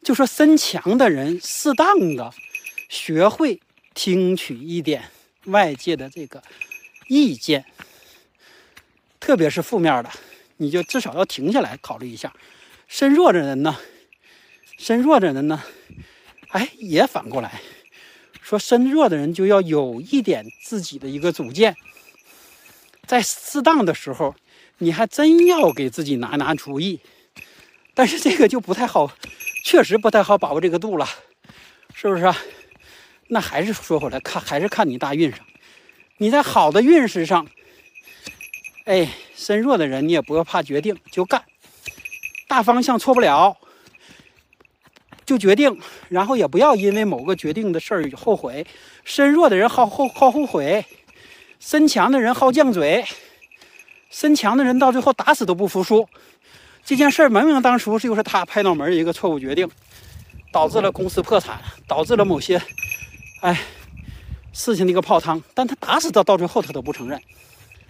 [0.03, 2.33] 就说身强的人，适当的
[2.89, 3.61] 学会
[3.95, 5.05] 听取一点
[5.47, 6.43] 外界的这个
[7.09, 7.65] 意见，
[9.19, 10.11] 特别是负面的，
[10.57, 12.33] 你就至少要停下来考虑一下。
[12.89, 13.79] 身弱的人呢，
[14.79, 15.63] 身弱的人呢，
[16.49, 17.61] 哎，也反过来
[18.41, 21.75] 说，身弱的人就要有一点自己的一个主见，
[23.07, 24.35] 在适当的时候，
[24.79, 27.01] 你还真要给自己拿拿主意。
[27.95, 29.13] 但是这个就不太好，
[29.65, 31.07] 确实不太好把握这个度了，
[31.95, 32.37] 是不是啊？
[33.33, 35.41] 那还是说回来看，还是看你大运上。
[36.19, 37.49] 你在好的运势上，
[38.85, 41.43] 哎，身弱的人你也不要怕决定，就干。
[42.47, 43.57] 大方向错不了，
[45.25, 45.81] 就决定，
[46.11, 48.67] 然后也不要因为某个决定的事儿后悔。
[49.03, 50.85] 身弱的人好后好后悔，
[51.59, 53.03] 身强的人好犟嘴，
[54.11, 56.07] 身强的人到最后打死都不服输。
[56.85, 59.67] 这件事儿明明当初就是他拍脑门一个错误决定，
[60.53, 61.59] 导致了公司破产，
[61.89, 62.61] 导致了某些，
[63.43, 63.61] 哎，
[64.53, 65.43] 事情的一个泡汤。
[65.53, 67.21] 但他打死到到最后他都不承认。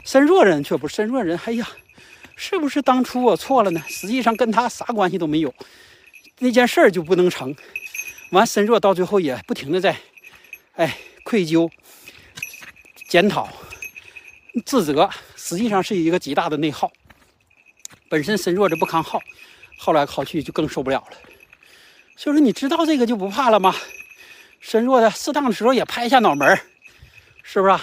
[0.02, 1.68] 身弱人却不身弱人，哎呀，
[2.34, 3.82] 是不是当初我错了呢？
[3.86, 5.54] 实际上跟他啥关系都没有，
[6.38, 7.54] 那件事儿就不能成。
[8.30, 9.94] 完身弱到最后也不停的在，
[10.72, 11.70] 哎，愧疚、
[13.06, 13.46] 检讨、
[14.64, 16.90] 自责，实际上是一个极大的内耗。
[18.08, 19.20] 本身身弱的不抗耗，
[19.78, 21.16] 耗来耗去就更受不了了。
[22.16, 23.74] 所以说，你知道这个就不怕了吗？
[24.62, 26.58] 身弱的适当的时候也拍一下脑门
[27.42, 27.76] 是不是？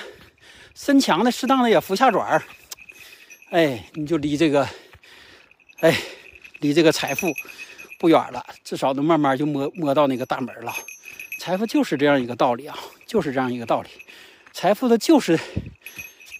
[0.73, 2.41] 身强的适当的也扶下爪儿，
[3.49, 4.65] 哎，你就离这个，
[5.81, 5.93] 哎，
[6.59, 7.27] 离这个财富
[7.99, 10.73] 不远了，至少能慢慢就摸摸到那个大门了。
[11.37, 13.89] 财富就是这样一个道理啊，就是这样一个道理。
[14.53, 15.37] 财富的就是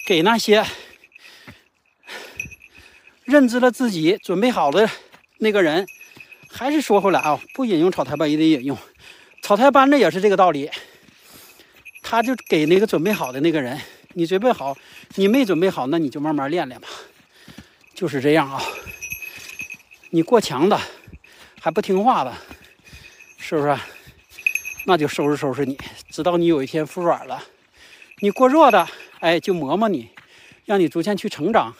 [0.07, 0.65] 给那些。
[3.25, 4.89] 认知了自己准备好的
[5.37, 5.85] 那个人，
[6.49, 8.75] 还是说回来啊，不引用草台班也得引用。
[9.49, 10.69] 草台班子也是这个道理，
[12.03, 13.81] 他就给那个准备好的那个人，
[14.13, 14.77] 你准备好，
[15.15, 16.87] 你没准备好，那你就慢慢练练吧，
[17.95, 18.61] 就是这样啊。
[20.11, 20.79] 你过强的
[21.59, 22.31] 还不听话的，
[23.39, 23.75] 是不是？
[24.85, 25.75] 那就收拾收拾你，
[26.11, 27.43] 直到你有一天服软了。
[28.19, 28.87] 你过弱的，
[29.19, 30.09] 哎，就磨磨你，
[30.65, 31.75] 让你逐渐去成长。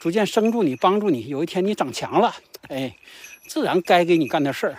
[0.00, 1.28] 逐渐生助你，帮助你。
[1.28, 2.34] 有一天你长强了，
[2.68, 2.96] 哎，
[3.46, 4.78] 自然该给你干的事儿，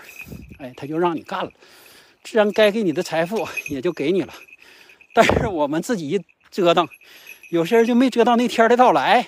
[0.57, 1.51] 哎，他就让你干了。
[2.24, 4.34] 自然该给你的财富也就给你了。
[5.13, 6.88] 但是我们自己一折腾，
[7.49, 9.28] 有些人就没折到那天的到来，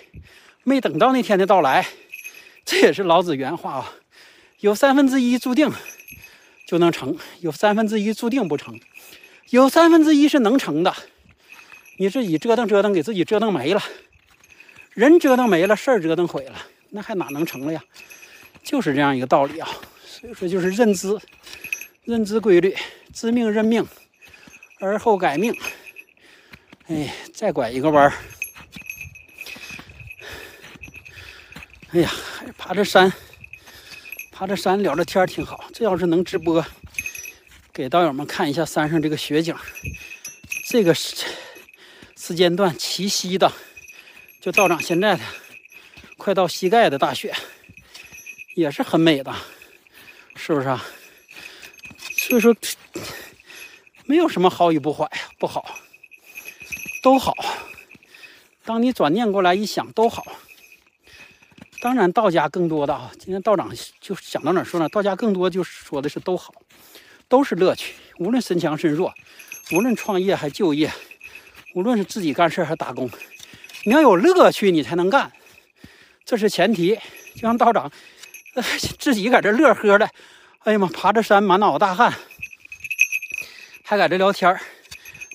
[0.64, 1.88] 没等到那天的到来。
[2.64, 3.94] 这也是老子原话啊，
[4.60, 5.72] 有三分之一注定
[6.68, 8.80] 就能成，有三分之一注定不成，
[9.50, 10.94] 有三分之一是能成的。
[11.98, 13.84] 你自己折腾折腾，给自己折腾没了。
[14.94, 16.56] 人折腾没了，事儿折腾毁了，
[16.90, 17.84] 那还哪能成了呀？
[18.64, 19.68] 就是这样一个道理啊。
[20.04, 21.18] 所以说，就是认知，
[22.04, 22.76] 认知规律，
[23.14, 23.88] 知命认命，
[24.80, 25.56] 而后改命。
[26.88, 28.14] 哎，再拐一个弯儿。
[31.92, 32.12] 哎呀，
[32.58, 33.14] 爬这山，
[34.32, 35.66] 爬这山聊着天挺好。
[35.74, 36.66] 这要是能直播，
[37.72, 39.56] 给道友们看一下山上这个雪景，
[40.70, 41.16] 这个时
[42.18, 43.52] 时间段齐膝的。
[44.42, 45.22] 就道长现在的
[46.18, 47.32] 快到膝盖的大雪，
[48.56, 49.32] 也是很美的，
[50.36, 50.84] 是不是啊？
[52.32, 52.56] 所以说，
[54.06, 55.06] 没有什么好与不坏，
[55.38, 55.66] 不好，
[57.04, 57.36] 都好。
[58.64, 60.24] 当你转念过来一想，都好。
[61.82, 63.70] 当然，道家更多的啊，今天道长
[64.00, 64.88] 就想到哪说呢？
[64.88, 66.54] 道家更多就说的是都好，
[67.28, 67.96] 都是乐趣。
[68.20, 69.14] 无论身强身弱，
[69.74, 70.90] 无论创业还就业，
[71.76, 73.10] 无论是自己干事还打工。
[73.84, 75.30] 你要有乐趣，你才能干，
[76.24, 76.98] 这是前提。
[77.36, 77.92] 就像道长，
[78.98, 80.10] 自己在这乐呵的，
[80.64, 82.14] 哎呀妈，爬着山满脑子大汗，
[83.84, 84.62] 还在这聊天儿。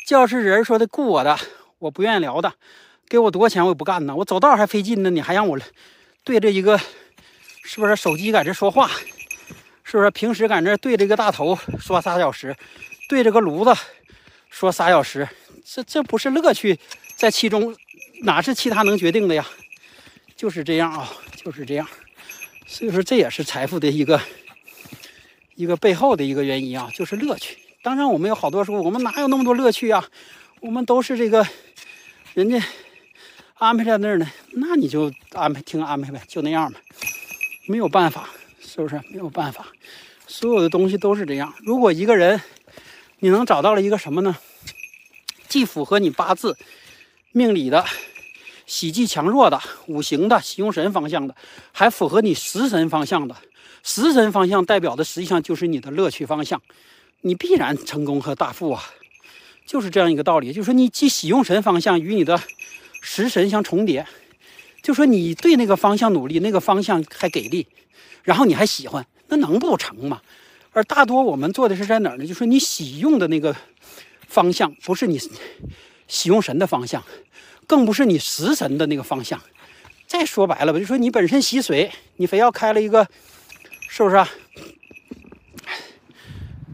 [0.09, 1.37] 要是人说的雇我的，
[1.81, 2.53] 我不愿意聊的，
[3.09, 4.15] 给我多少钱我也不干呢。
[4.15, 5.59] 我走道还费劲呢，你还让我
[6.23, 6.79] 对着一个，
[7.65, 8.89] 是不是手机在这说话？
[9.83, 12.57] 是不是平时在这对着一个大头说仨小时，
[13.09, 13.75] 对着个炉子
[14.49, 15.29] 说仨小时？
[15.65, 16.79] 这这不是乐趣
[17.17, 17.75] 在其中。
[18.23, 19.45] 哪是其他能决定的呀？
[20.37, 21.89] 就是这样啊，就是这样。
[22.65, 24.21] 所以说，这也是财富的一个
[25.57, 27.59] 一个背后的一个原因啊，就是乐趣。
[27.83, 30.09] 当然，我们有好多说，我们哪有那么多乐趣啊？
[30.61, 31.47] 我们都是这个
[32.35, 32.63] 人家
[33.55, 36.79] 安排在那儿呢，那你就安排听安排呗，就那样呗，
[37.67, 38.31] 没有办法，
[38.61, 39.01] 是不是？
[39.11, 39.67] 没有办法，
[40.27, 41.53] 所有的东西都是这样。
[41.65, 42.41] 如果一个人
[43.19, 44.37] 你能找到了一个什么呢？
[45.49, 46.57] 既符合你八字。
[47.33, 47.85] 命理的
[48.65, 51.37] 喜忌强弱的五行的喜用神方向的，
[51.71, 53.37] 还符合你食神方向的。
[53.87, 56.61] 食神方向代表的实际上就是你的乐趣方向，
[57.21, 58.83] 你必然成功和大富啊，
[59.65, 60.53] 就是这样一个道理。
[60.53, 62.37] 就是说你既喜用神方向与你的
[63.01, 64.05] 食神相重叠，
[64.83, 67.65] 就说你对那个方向努力，那个方向还给力，
[68.25, 70.21] 然后你还喜欢，那能不成吗？
[70.73, 72.27] 而大多我们做的是在哪儿呢？
[72.27, 73.55] 就说你喜用的那个
[74.27, 75.17] 方向不是你
[76.09, 77.01] 喜用神的方向，
[77.69, 79.41] 更不是你食神的那个方向。
[80.09, 83.07] 再说白了吧，就说你本身喜水，你非要开了一个，
[83.89, 84.29] 是不是啊？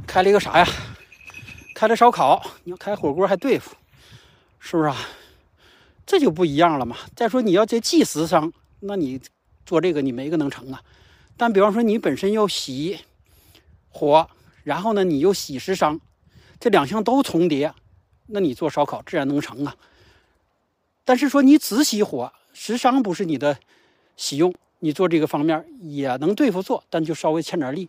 [0.07, 0.67] 开了一个啥呀？
[1.75, 3.75] 开了烧烤，你要开火锅还对付，
[4.61, 4.97] 是不是啊？
[6.05, 6.97] 这就不一样了嘛。
[7.17, 9.21] 再说你要这忌食伤，那你
[9.65, 10.83] 做这个你没个能成啊。
[11.37, 13.01] 但比方说你本身要喜
[13.89, 14.29] 火，
[14.65, 16.01] 然后呢你又喜食伤，
[16.61, 17.73] 这两项都重叠，
[18.27, 19.77] 那你做烧烤自然能成啊。
[21.05, 23.59] 但是说你只喜火，食伤不是你的
[24.17, 24.55] 喜用，
[24.85, 27.89] 你做这个方面也能对付做，但就稍微欠点力。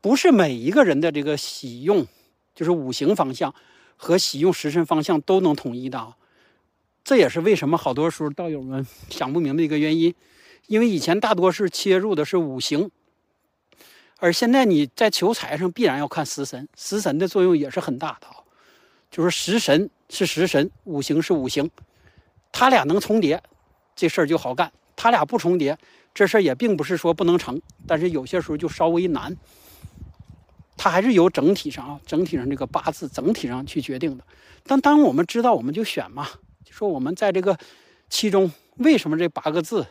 [0.00, 2.06] 不是每一个人的这个喜用，
[2.54, 3.52] 就是五行方向
[3.96, 6.16] 和喜用食神方向都能统一的啊。
[7.02, 10.14] 这也是为什么好多时候道友们 想不明白一个原因，
[10.68, 12.88] 因为以前大多是切入的是五行，
[14.18, 18.36] 而现在你在求财上必然要看食神，食神的作用也是很大的啊。
[19.10, 21.68] 就是食神是食神，五行是五行，
[22.52, 23.42] 他俩能重叠，
[23.96, 25.78] 这事儿就好干；他俩不重叠，
[26.12, 29.36] 这事儿也并不是说不能成，但是有些时候就稍微难。
[30.78, 34.24] 它还是由整体上啊，整体上这个八字整体上去决定的。
[34.64, 36.28] 但当我们知道，我们就选嘛。
[36.64, 37.56] 就说我们在这个
[38.10, 39.86] 其中，为什么这八个字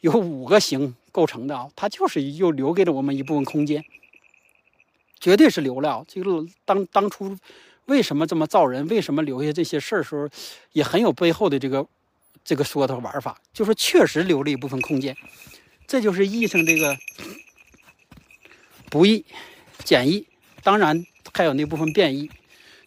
[0.00, 1.68] 有五个形构成的啊？
[1.76, 3.84] 它就是又留给了我们一部分空间，
[5.20, 6.02] 绝对是留了。
[6.08, 7.36] 这个当当初
[7.84, 10.28] 为什么这么造人，为什么留下这些事儿时候，
[10.72, 11.86] 也很有背后的这个
[12.44, 15.16] 这个说的玩法，就是确实留了一部分空间。
[15.86, 16.96] 这就是易上这个
[18.90, 19.24] 不易、
[19.84, 20.26] 简易，
[20.62, 22.30] 当然还有那部分变异，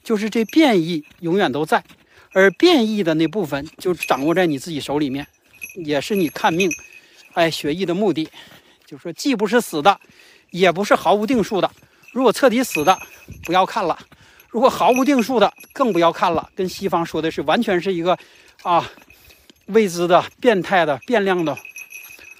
[0.03, 1.83] 就是这变异永远都在。
[2.31, 5.25] 而变异的那部分就掌握在你自己手里面，
[5.75, 6.69] 也是你看命，
[7.33, 8.27] 哎，学艺的目的，
[8.85, 9.97] 就说既不是死的，
[10.49, 11.71] 也不是毫无定数的。
[12.11, 12.99] 如果彻底死的，
[13.45, 13.97] 不要看了；
[14.49, 16.49] 如果毫无定数的，更不要看了。
[16.53, 18.17] 跟西方说的是完全是一个
[18.63, 18.85] 啊
[19.67, 21.57] 未知的、变态的、变量的，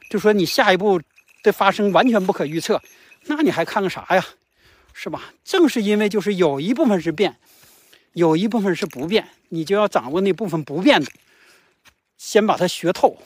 [0.10, 1.02] 就说你下一步
[1.44, 2.82] 的发生完全不可预测，
[3.24, 4.26] 那你还看个啥呀？
[4.94, 5.34] 是吧？
[5.44, 7.36] 正是因为就是有一部分是变。
[8.14, 11.12] 有一部分是不变，你就要掌握那部分不变的，
[12.18, 13.18] 先把它学透、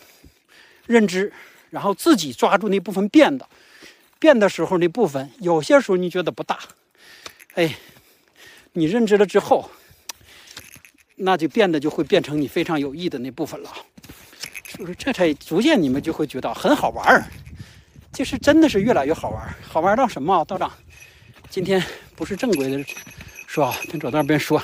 [0.88, 1.32] 认知，
[1.70, 3.48] 然后自己抓住那部分变的。
[4.18, 6.58] 变的时候那部分，有些时候你觉得不大，
[7.54, 7.78] 哎，
[8.74, 9.70] 你认知了之后，
[11.22, 13.70] 那就变得就会变成你非常有益的那部分了。
[14.64, 14.96] 就是？
[14.96, 17.26] 这才逐渐你们就会觉得很好玩儿，
[18.14, 20.46] 就是真的是越来越好玩儿，好玩到什么啊？
[20.46, 20.72] 道长，
[21.50, 21.84] 今天
[22.16, 22.84] 不是正规的，
[23.48, 23.76] 是吧？
[23.92, 24.62] 跟左道边说。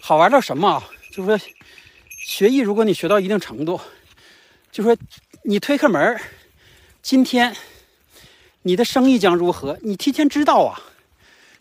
[0.00, 0.82] 好玩到什么啊？
[1.12, 1.46] 就是说，
[2.08, 3.80] 学艺，如果你学到一定程度，
[4.72, 4.96] 就说
[5.42, 6.20] 你推开门
[7.00, 7.54] 今天
[8.62, 9.78] 你的生意将如何？
[9.82, 10.80] 你提前知道啊。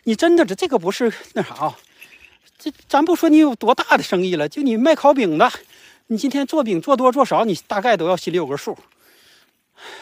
[0.07, 1.75] 你真的这这个不是那啥啊？
[2.57, 5.51] 这咱不说你有多大的生意了，就你卖烤饼的，
[6.07, 8.77] 你今天做饼做多做少，你大概都要心里有个数。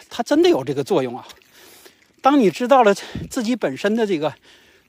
[0.09, 1.27] 它真的有这个作用啊。
[2.21, 2.93] 当你知道了
[3.29, 4.33] 自己本身的这个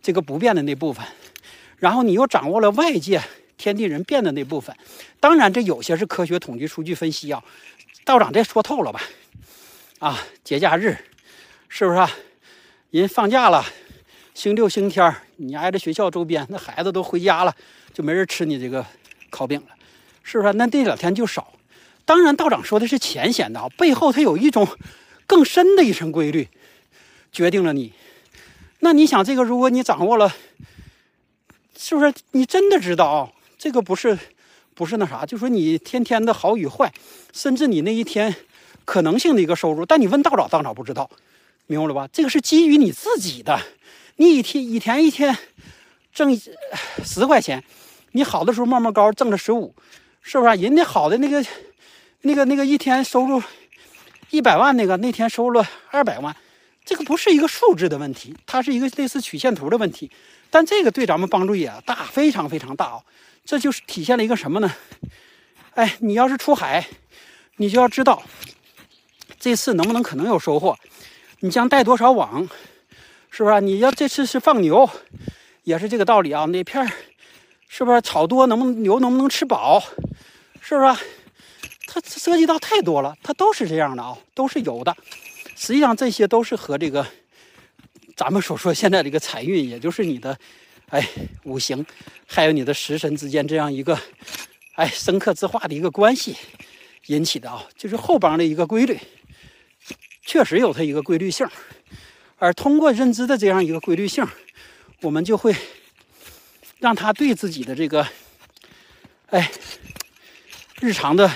[0.03, 1.05] 这个不变的那部分，
[1.79, 3.23] 然后你又掌握了外界。
[3.57, 4.77] 天地人变的那部分，
[5.21, 7.43] 当然这有些是科学统计数据分析啊。
[8.05, 9.01] 道长这说透了吧？
[10.01, 10.99] 啊，节假日
[11.69, 12.11] 是不是啊？
[12.91, 13.65] 人放假了，
[14.35, 17.55] 星六星天你挨着学校周边，那孩子都回家了，
[17.93, 18.85] 就没人吃你这个
[19.31, 19.69] 烤饼了，
[20.25, 20.53] 是不是？
[20.55, 21.53] 那这两天就少。
[22.05, 24.69] 当然，道长说的是浅显的啊，背后它有一种
[25.27, 26.49] 更深的一层规律，
[27.33, 27.93] 决定了你。
[28.81, 30.35] 那你想，这个如果你掌握了，
[31.79, 32.13] 是不是？
[32.33, 33.31] 你真的知道啊？
[33.57, 34.19] 这个不是，
[34.75, 36.93] 不是那啥，就说你天天的好与坏，
[37.33, 38.35] 甚至你那一天
[38.85, 41.09] 可能性的一个收入，但你问道长，道长不知道，
[41.67, 42.09] 明白了吧？
[42.13, 43.59] 这个是基于你自己的，
[44.17, 45.37] 你一天一天一天
[46.13, 46.39] 挣
[47.05, 47.63] 十块钱，
[48.13, 49.75] 你好的时候慢慢高挣了十五，
[50.23, 50.55] 是不是？
[50.55, 51.45] 人家好的那个
[52.23, 53.43] 那个那个一天收入
[54.31, 56.35] 一百万，那个那天收入二百万，
[56.85, 60.09] 这个不是一个数字的问题，它是一个类似曲线图的问题，
[60.49, 63.03] 但这个对咱们帮助也大，非常非常大啊。
[63.45, 64.73] 这就是体现了一个什么呢？
[65.75, 66.87] 哎，你要是出海，
[67.57, 68.23] 你就要知道
[69.41, 70.79] 这次能不能可能有收获，
[71.41, 72.49] 你将带多少网，
[73.37, 73.61] 是不是？
[73.61, 74.89] 你要这次是放牛，
[75.65, 76.45] 也是这个道理啊。
[76.45, 76.87] 哪片
[77.67, 78.01] 是不是？
[78.01, 79.83] 草多能不能牛能不能吃饱？
[80.61, 81.05] 是不是？
[81.89, 84.97] 它涉及到太多了，它都是这样的啊，都是有的。
[85.57, 87.05] 实际上这些都是和这个
[88.15, 90.39] 咱们所说现在这个财运，也就是你的
[90.91, 91.05] 哎
[91.43, 91.85] 五行，
[92.29, 93.99] 还有你的食神之间这样一个
[94.77, 96.37] 哎生克之化的一个关系
[97.07, 98.97] 引起的啊，就是后帮的一个规律，
[100.25, 101.45] 确实有它一个规律性。
[102.45, 104.23] 而通过认知的这样一个规律性，
[105.01, 105.57] 我们就会
[106.79, 108.07] 让他对自己的这个
[109.31, 109.51] 哎
[110.79, 111.31] 日常的。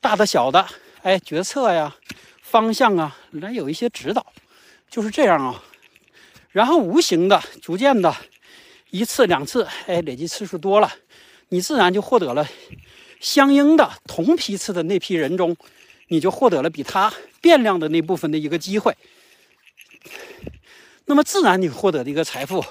[0.00, 0.66] 大的小的，
[1.02, 1.94] 哎，决策呀，
[2.40, 4.26] 方向啊，来有一些指导，
[4.90, 5.62] 就是这样啊。
[6.50, 8.12] 然后无形的，逐渐的，
[8.90, 10.92] 一次两次，哎，累积次数多了，
[11.50, 12.44] 你自然就获得了
[13.20, 15.56] 相应的同批次的那批人中，
[16.08, 18.92] 你就获得了比他变量的那部分的一个机会。
[21.06, 22.64] 那么自然你获得的一个财富，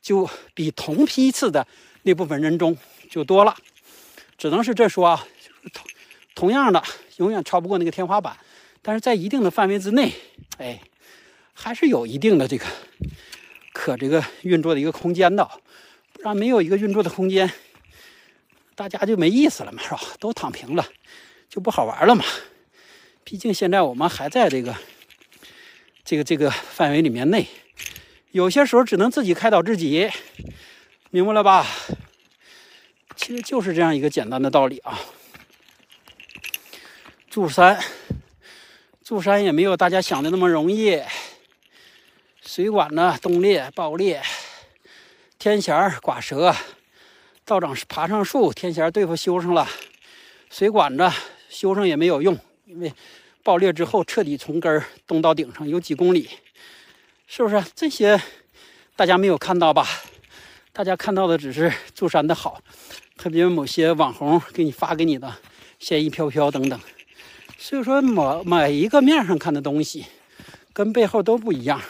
[0.00, 1.66] 就比同批次的
[2.02, 2.76] 那部分人中
[3.10, 3.56] 就多了。
[4.36, 5.26] 只能是这说啊。
[6.34, 6.80] 同样的，
[7.16, 8.36] 永远超不过那个天花板，
[8.80, 10.12] 但是在一定的范围之内，
[10.58, 10.80] 哎，
[11.52, 12.64] 还是有一定的这个
[13.72, 15.50] 可这个运作的一个空间的，
[16.12, 17.52] 不然没有一个运作的空间，
[18.76, 20.00] 大家就没意思了嘛，是吧？
[20.20, 20.86] 都躺平了，
[21.50, 22.24] 就不好玩了嘛。
[23.24, 24.72] 毕竟现在我们还在这个
[26.08, 27.46] 这个这个范围里面内，
[28.30, 30.10] 有些时候只能自己开导自己，
[31.10, 31.66] 明白了吧？
[33.14, 34.98] 其实就是这样一个简单的道理啊。
[37.28, 37.78] 住山，
[39.04, 40.98] 住山也没有大家想的那么容易。
[42.40, 44.22] 水管呢冻裂爆裂，
[45.38, 46.56] 天弦刮折，
[47.44, 49.68] 道长爬上树，天弦对付修上了，
[50.48, 51.12] 水管子
[51.50, 52.34] 修上也没有用，
[52.64, 52.90] 因为
[53.42, 56.28] 爆裂之后彻底从根儿冻到顶上有几公里，
[57.26, 57.62] 是不是？
[57.74, 58.20] 这些
[58.94, 59.86] 大家没有看到吧？
[60.72, 62.60] 大家看到的只是住山的好，
[63.16, 65.34] 特别某些网红给你发给你的
[65.78, 66.78] 仙衣飘飘等等。
[67.56, 70.06] 所以说，某每一个面上看的东西，
[70.72, 71.80] 跟背后都不一样。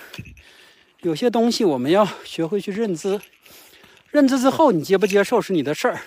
[1.02, 3.20] 有些东西我们要学会去认知，
[4.10, 6.00] 认知之后，你接不接受是你的事儿。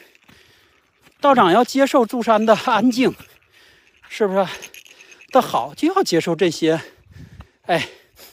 [1.20, 3.14] 道长要接受住山的安静，
[4.10, 4.48] 是不是？
[5.32, 6.80] 的好就要接受这些，
[7.64, 7.88] 哎，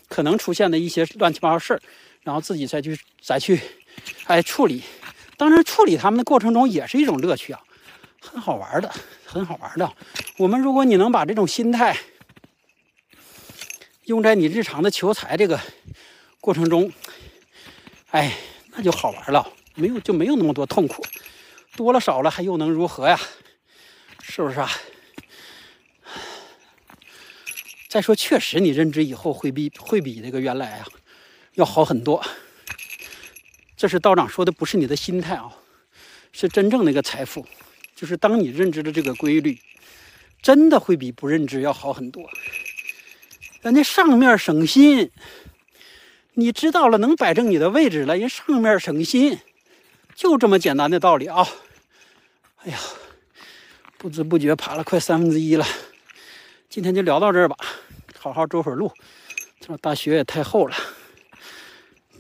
[0.09, 1.81] 可能出现的一些乱七八糟事儿，
[2.23, 3.61] 然后自己再去再去，
[4.27, 4.83] 哎，处理。
[5.37, 7.61] 当然，处理他们的过程中也是一种乐趣啊，
[8.21, 8.93] 很好玩的。
[9.25, 9.93] 很好玩的，
[10.39, 11.95] 我们如果你能把这种心态
[14.05, 15.61] 用在你日常的求财这个
[16.41, 16.91] 过程中，
[18.11, 18.33] 哎，
[18.73, 21.05] 那就好玩了，没有就没有那么多痛苦，
[21.77, 23.21] 多了少了还又能如何呀？
[24.23, 24.71] 是不是啊？
[27.89, 30.86] 再说，确实你认知以后会比会比那个原来啊
[31.55, 32.22] 要好很多。
[33.76, 35.51] 这是道长说的，不是你的心态啊，
[36.30, 37.47] 是真正的一个财富。
[37.97, 39.59] 就是当你认知的这个规律，
[40.43, 42.28] 真的会比不认知要好很多。
[43.62, 45.11] 人家上面省心，
[46.34, 49.39] 你知道了，能摆正你的位置了，人上面省心，
[50.14, 51.49] 就这么简单的道理啊！
[52.59, 52.78] 哎呀，
[53.97, 55.66] 不知不觉爬了快三分之一了，
[56.71, 57.57] 今天就聊到这儿吧，
[58.19, 58.93] 好好走会儿路。
[59.59, 60.77] 这大雪也太厚了，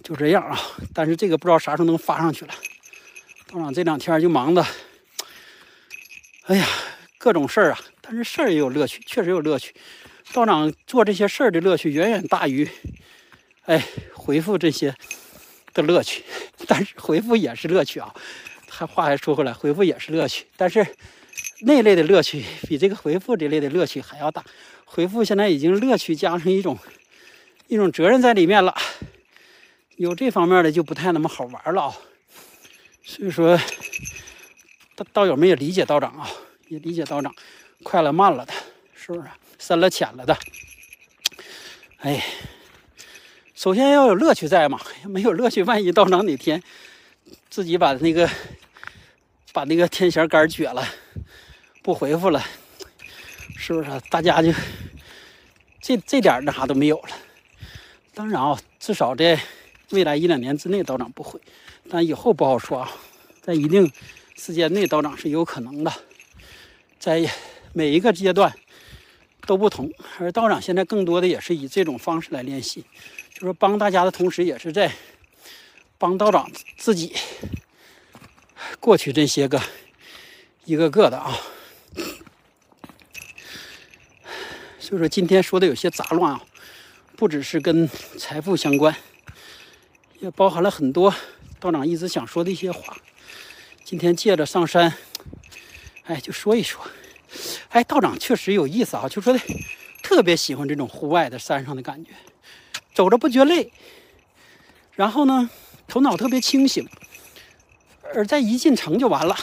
[0.02, 0.58] 就这样啊。
[0.94, 2.54] 但是这个不知道啥时候能发上去了。
[3.46, 4.64] 道长这两天就忙的。
[6.46, 6.66] 哎呀，
[7.18, 9.74] 各种事儿啊，但是事儿也有乐趣，确实有乐趣。
[10.32, 12.66] 道长做这些事儿的乐趣远远大于，
[13.66, 13.84] 哎，
[14.14, 14.94] 回复这些
[15.74, 16.24] 的乐趣。
[16.66, 18.14] 但是回复也是乐趣啊。
[18.66, 20.86] 还话还说回来，回复也是乐趣，但是
[21.60, 24.44] 那类的乐趣比这个回复这类的乐趣还要大。
[24.84, 26.78] 回复现在已经乐趣加上一种
[27.66, 28.74] 一种责任在里面了，
[29.96, 31.96] 有这方面的就不太那么好玩了啊。
[33.02, 33.58] 所以说。
[34.96, 36.28] 道道友们也理解道长啊，
[36.66, 37.32] 也理解道长，
[37.84, 38.52] 快了慢了的，
[38.96, 39.28] 是不是？
[39.56, 40.36] 深了浅了的。
[41.98, 42.20] 哎，
[43.54, 46.60] 首先要有乐趣在嘛，没有乐趣，万一道长哪天
[47.48, 48.28] 自己把那个
[49.52, 50.84] 把那个天线杆撅了，
[51.88, 52.44] 不回复了，
[53.56, 53.88] 是不是？
[54.10, 54.52] 大家就
[55.80, 57.08] 这这点那啥都没有了。
[58.12, 59.40] 当然啊，至少在
[59.88, 61.40] 未来一两年之内，道长不会，
[61.88, 62.92] 但以后不好说啊，
[63.40, 63.90] 在一定。
[64.36, 65.90] 时间内道长是有可能的，
[66.98, 67.26] 在
[67.72, 68.54] 每一个阶段
[69.46, 72.84] 都不同，而道长现在更多的也是以这种方式来练习，
[73.32, 74.92] 就是帮大家的同时，也是在
[75.96, 77.14] 帮道长自己
[78.78, 79.58] 过去这些个
[80.66, 81.34] 一个个的啊。
[84.88, 86.40] 所以说今天说的有些杂乱啊，
[87.14, 87.86] 不只是跟
[88.18, 88.96] 财富相关，
[90.18, 91.14] 也包含了很多
[91.60, 92.96] 道长一直想说的一些话。
[93.84, 94.94] 今天借着上山，
[96.04, 96.80] 哎，就说一说。
[97.68, 99.38] 哎，道长确实有意思啊，就说的
[100.02, 102.12] 特别喜欢这种户外的山上的感觉，
[102.94, 103.70] 走着不觉累，
[104.94, 105.50] 然后呢，
[105.86, 106.88] 头脑特别清醒，
[108.14, 109.36] 而在一进城就完了，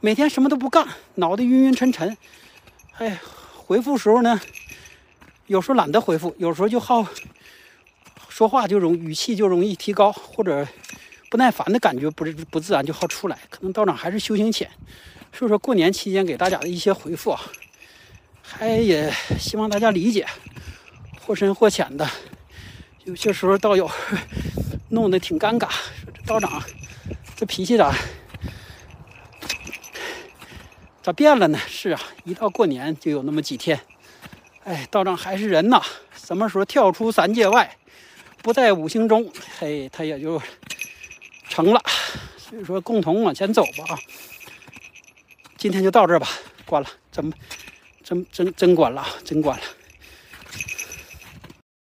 [0.00, 2.16] 每天什么都不干，脑袋晕晕沉沉。
[2.96, 3.20] 哎，
[3.66, 4.40] 回复时候呢，
[5.50, 7.04] 有时候懒得回复，有时候就好
[8.28, 10.64] 说话就容语气就容易提高，或者
[11.28, 13.36] 不耐烦的感觉不是不自然就好出来。
[13.50, 14.70] 可能道长还是修行浅。
[15.32, 17.40] 说说过年期间给大家的一些回复啊，
[18.40, 20.24] 还也希望大家理解，
[21.26, 22.08] 或深或浅的。
[23.02, 23.90] 有些时候道友
[24.90, 26.62] 弄得挺尴尬，说这道长
[27.34, 27.92] 这脾气咋
[31.02, 31.58] 咋变了呢？
[31.66, 33.80] 是啊，一到过年就有那么几天。
[34.70, 35.82] 哎，道长还是人呐，
[36.14, 37.76] 什么时候跳出三界外，
[38.40, 40.40] 不在五行中，嘿，他也就
[41.48, 41.82] 成了。
[42.38, 43.98] 所以说，共同往前走吧啊。
[45.56, 46.28] 今天就到这儿吧，
[46.64, 47.32] 关了，真
[48.04, 49.64] 真真真关了，真关了。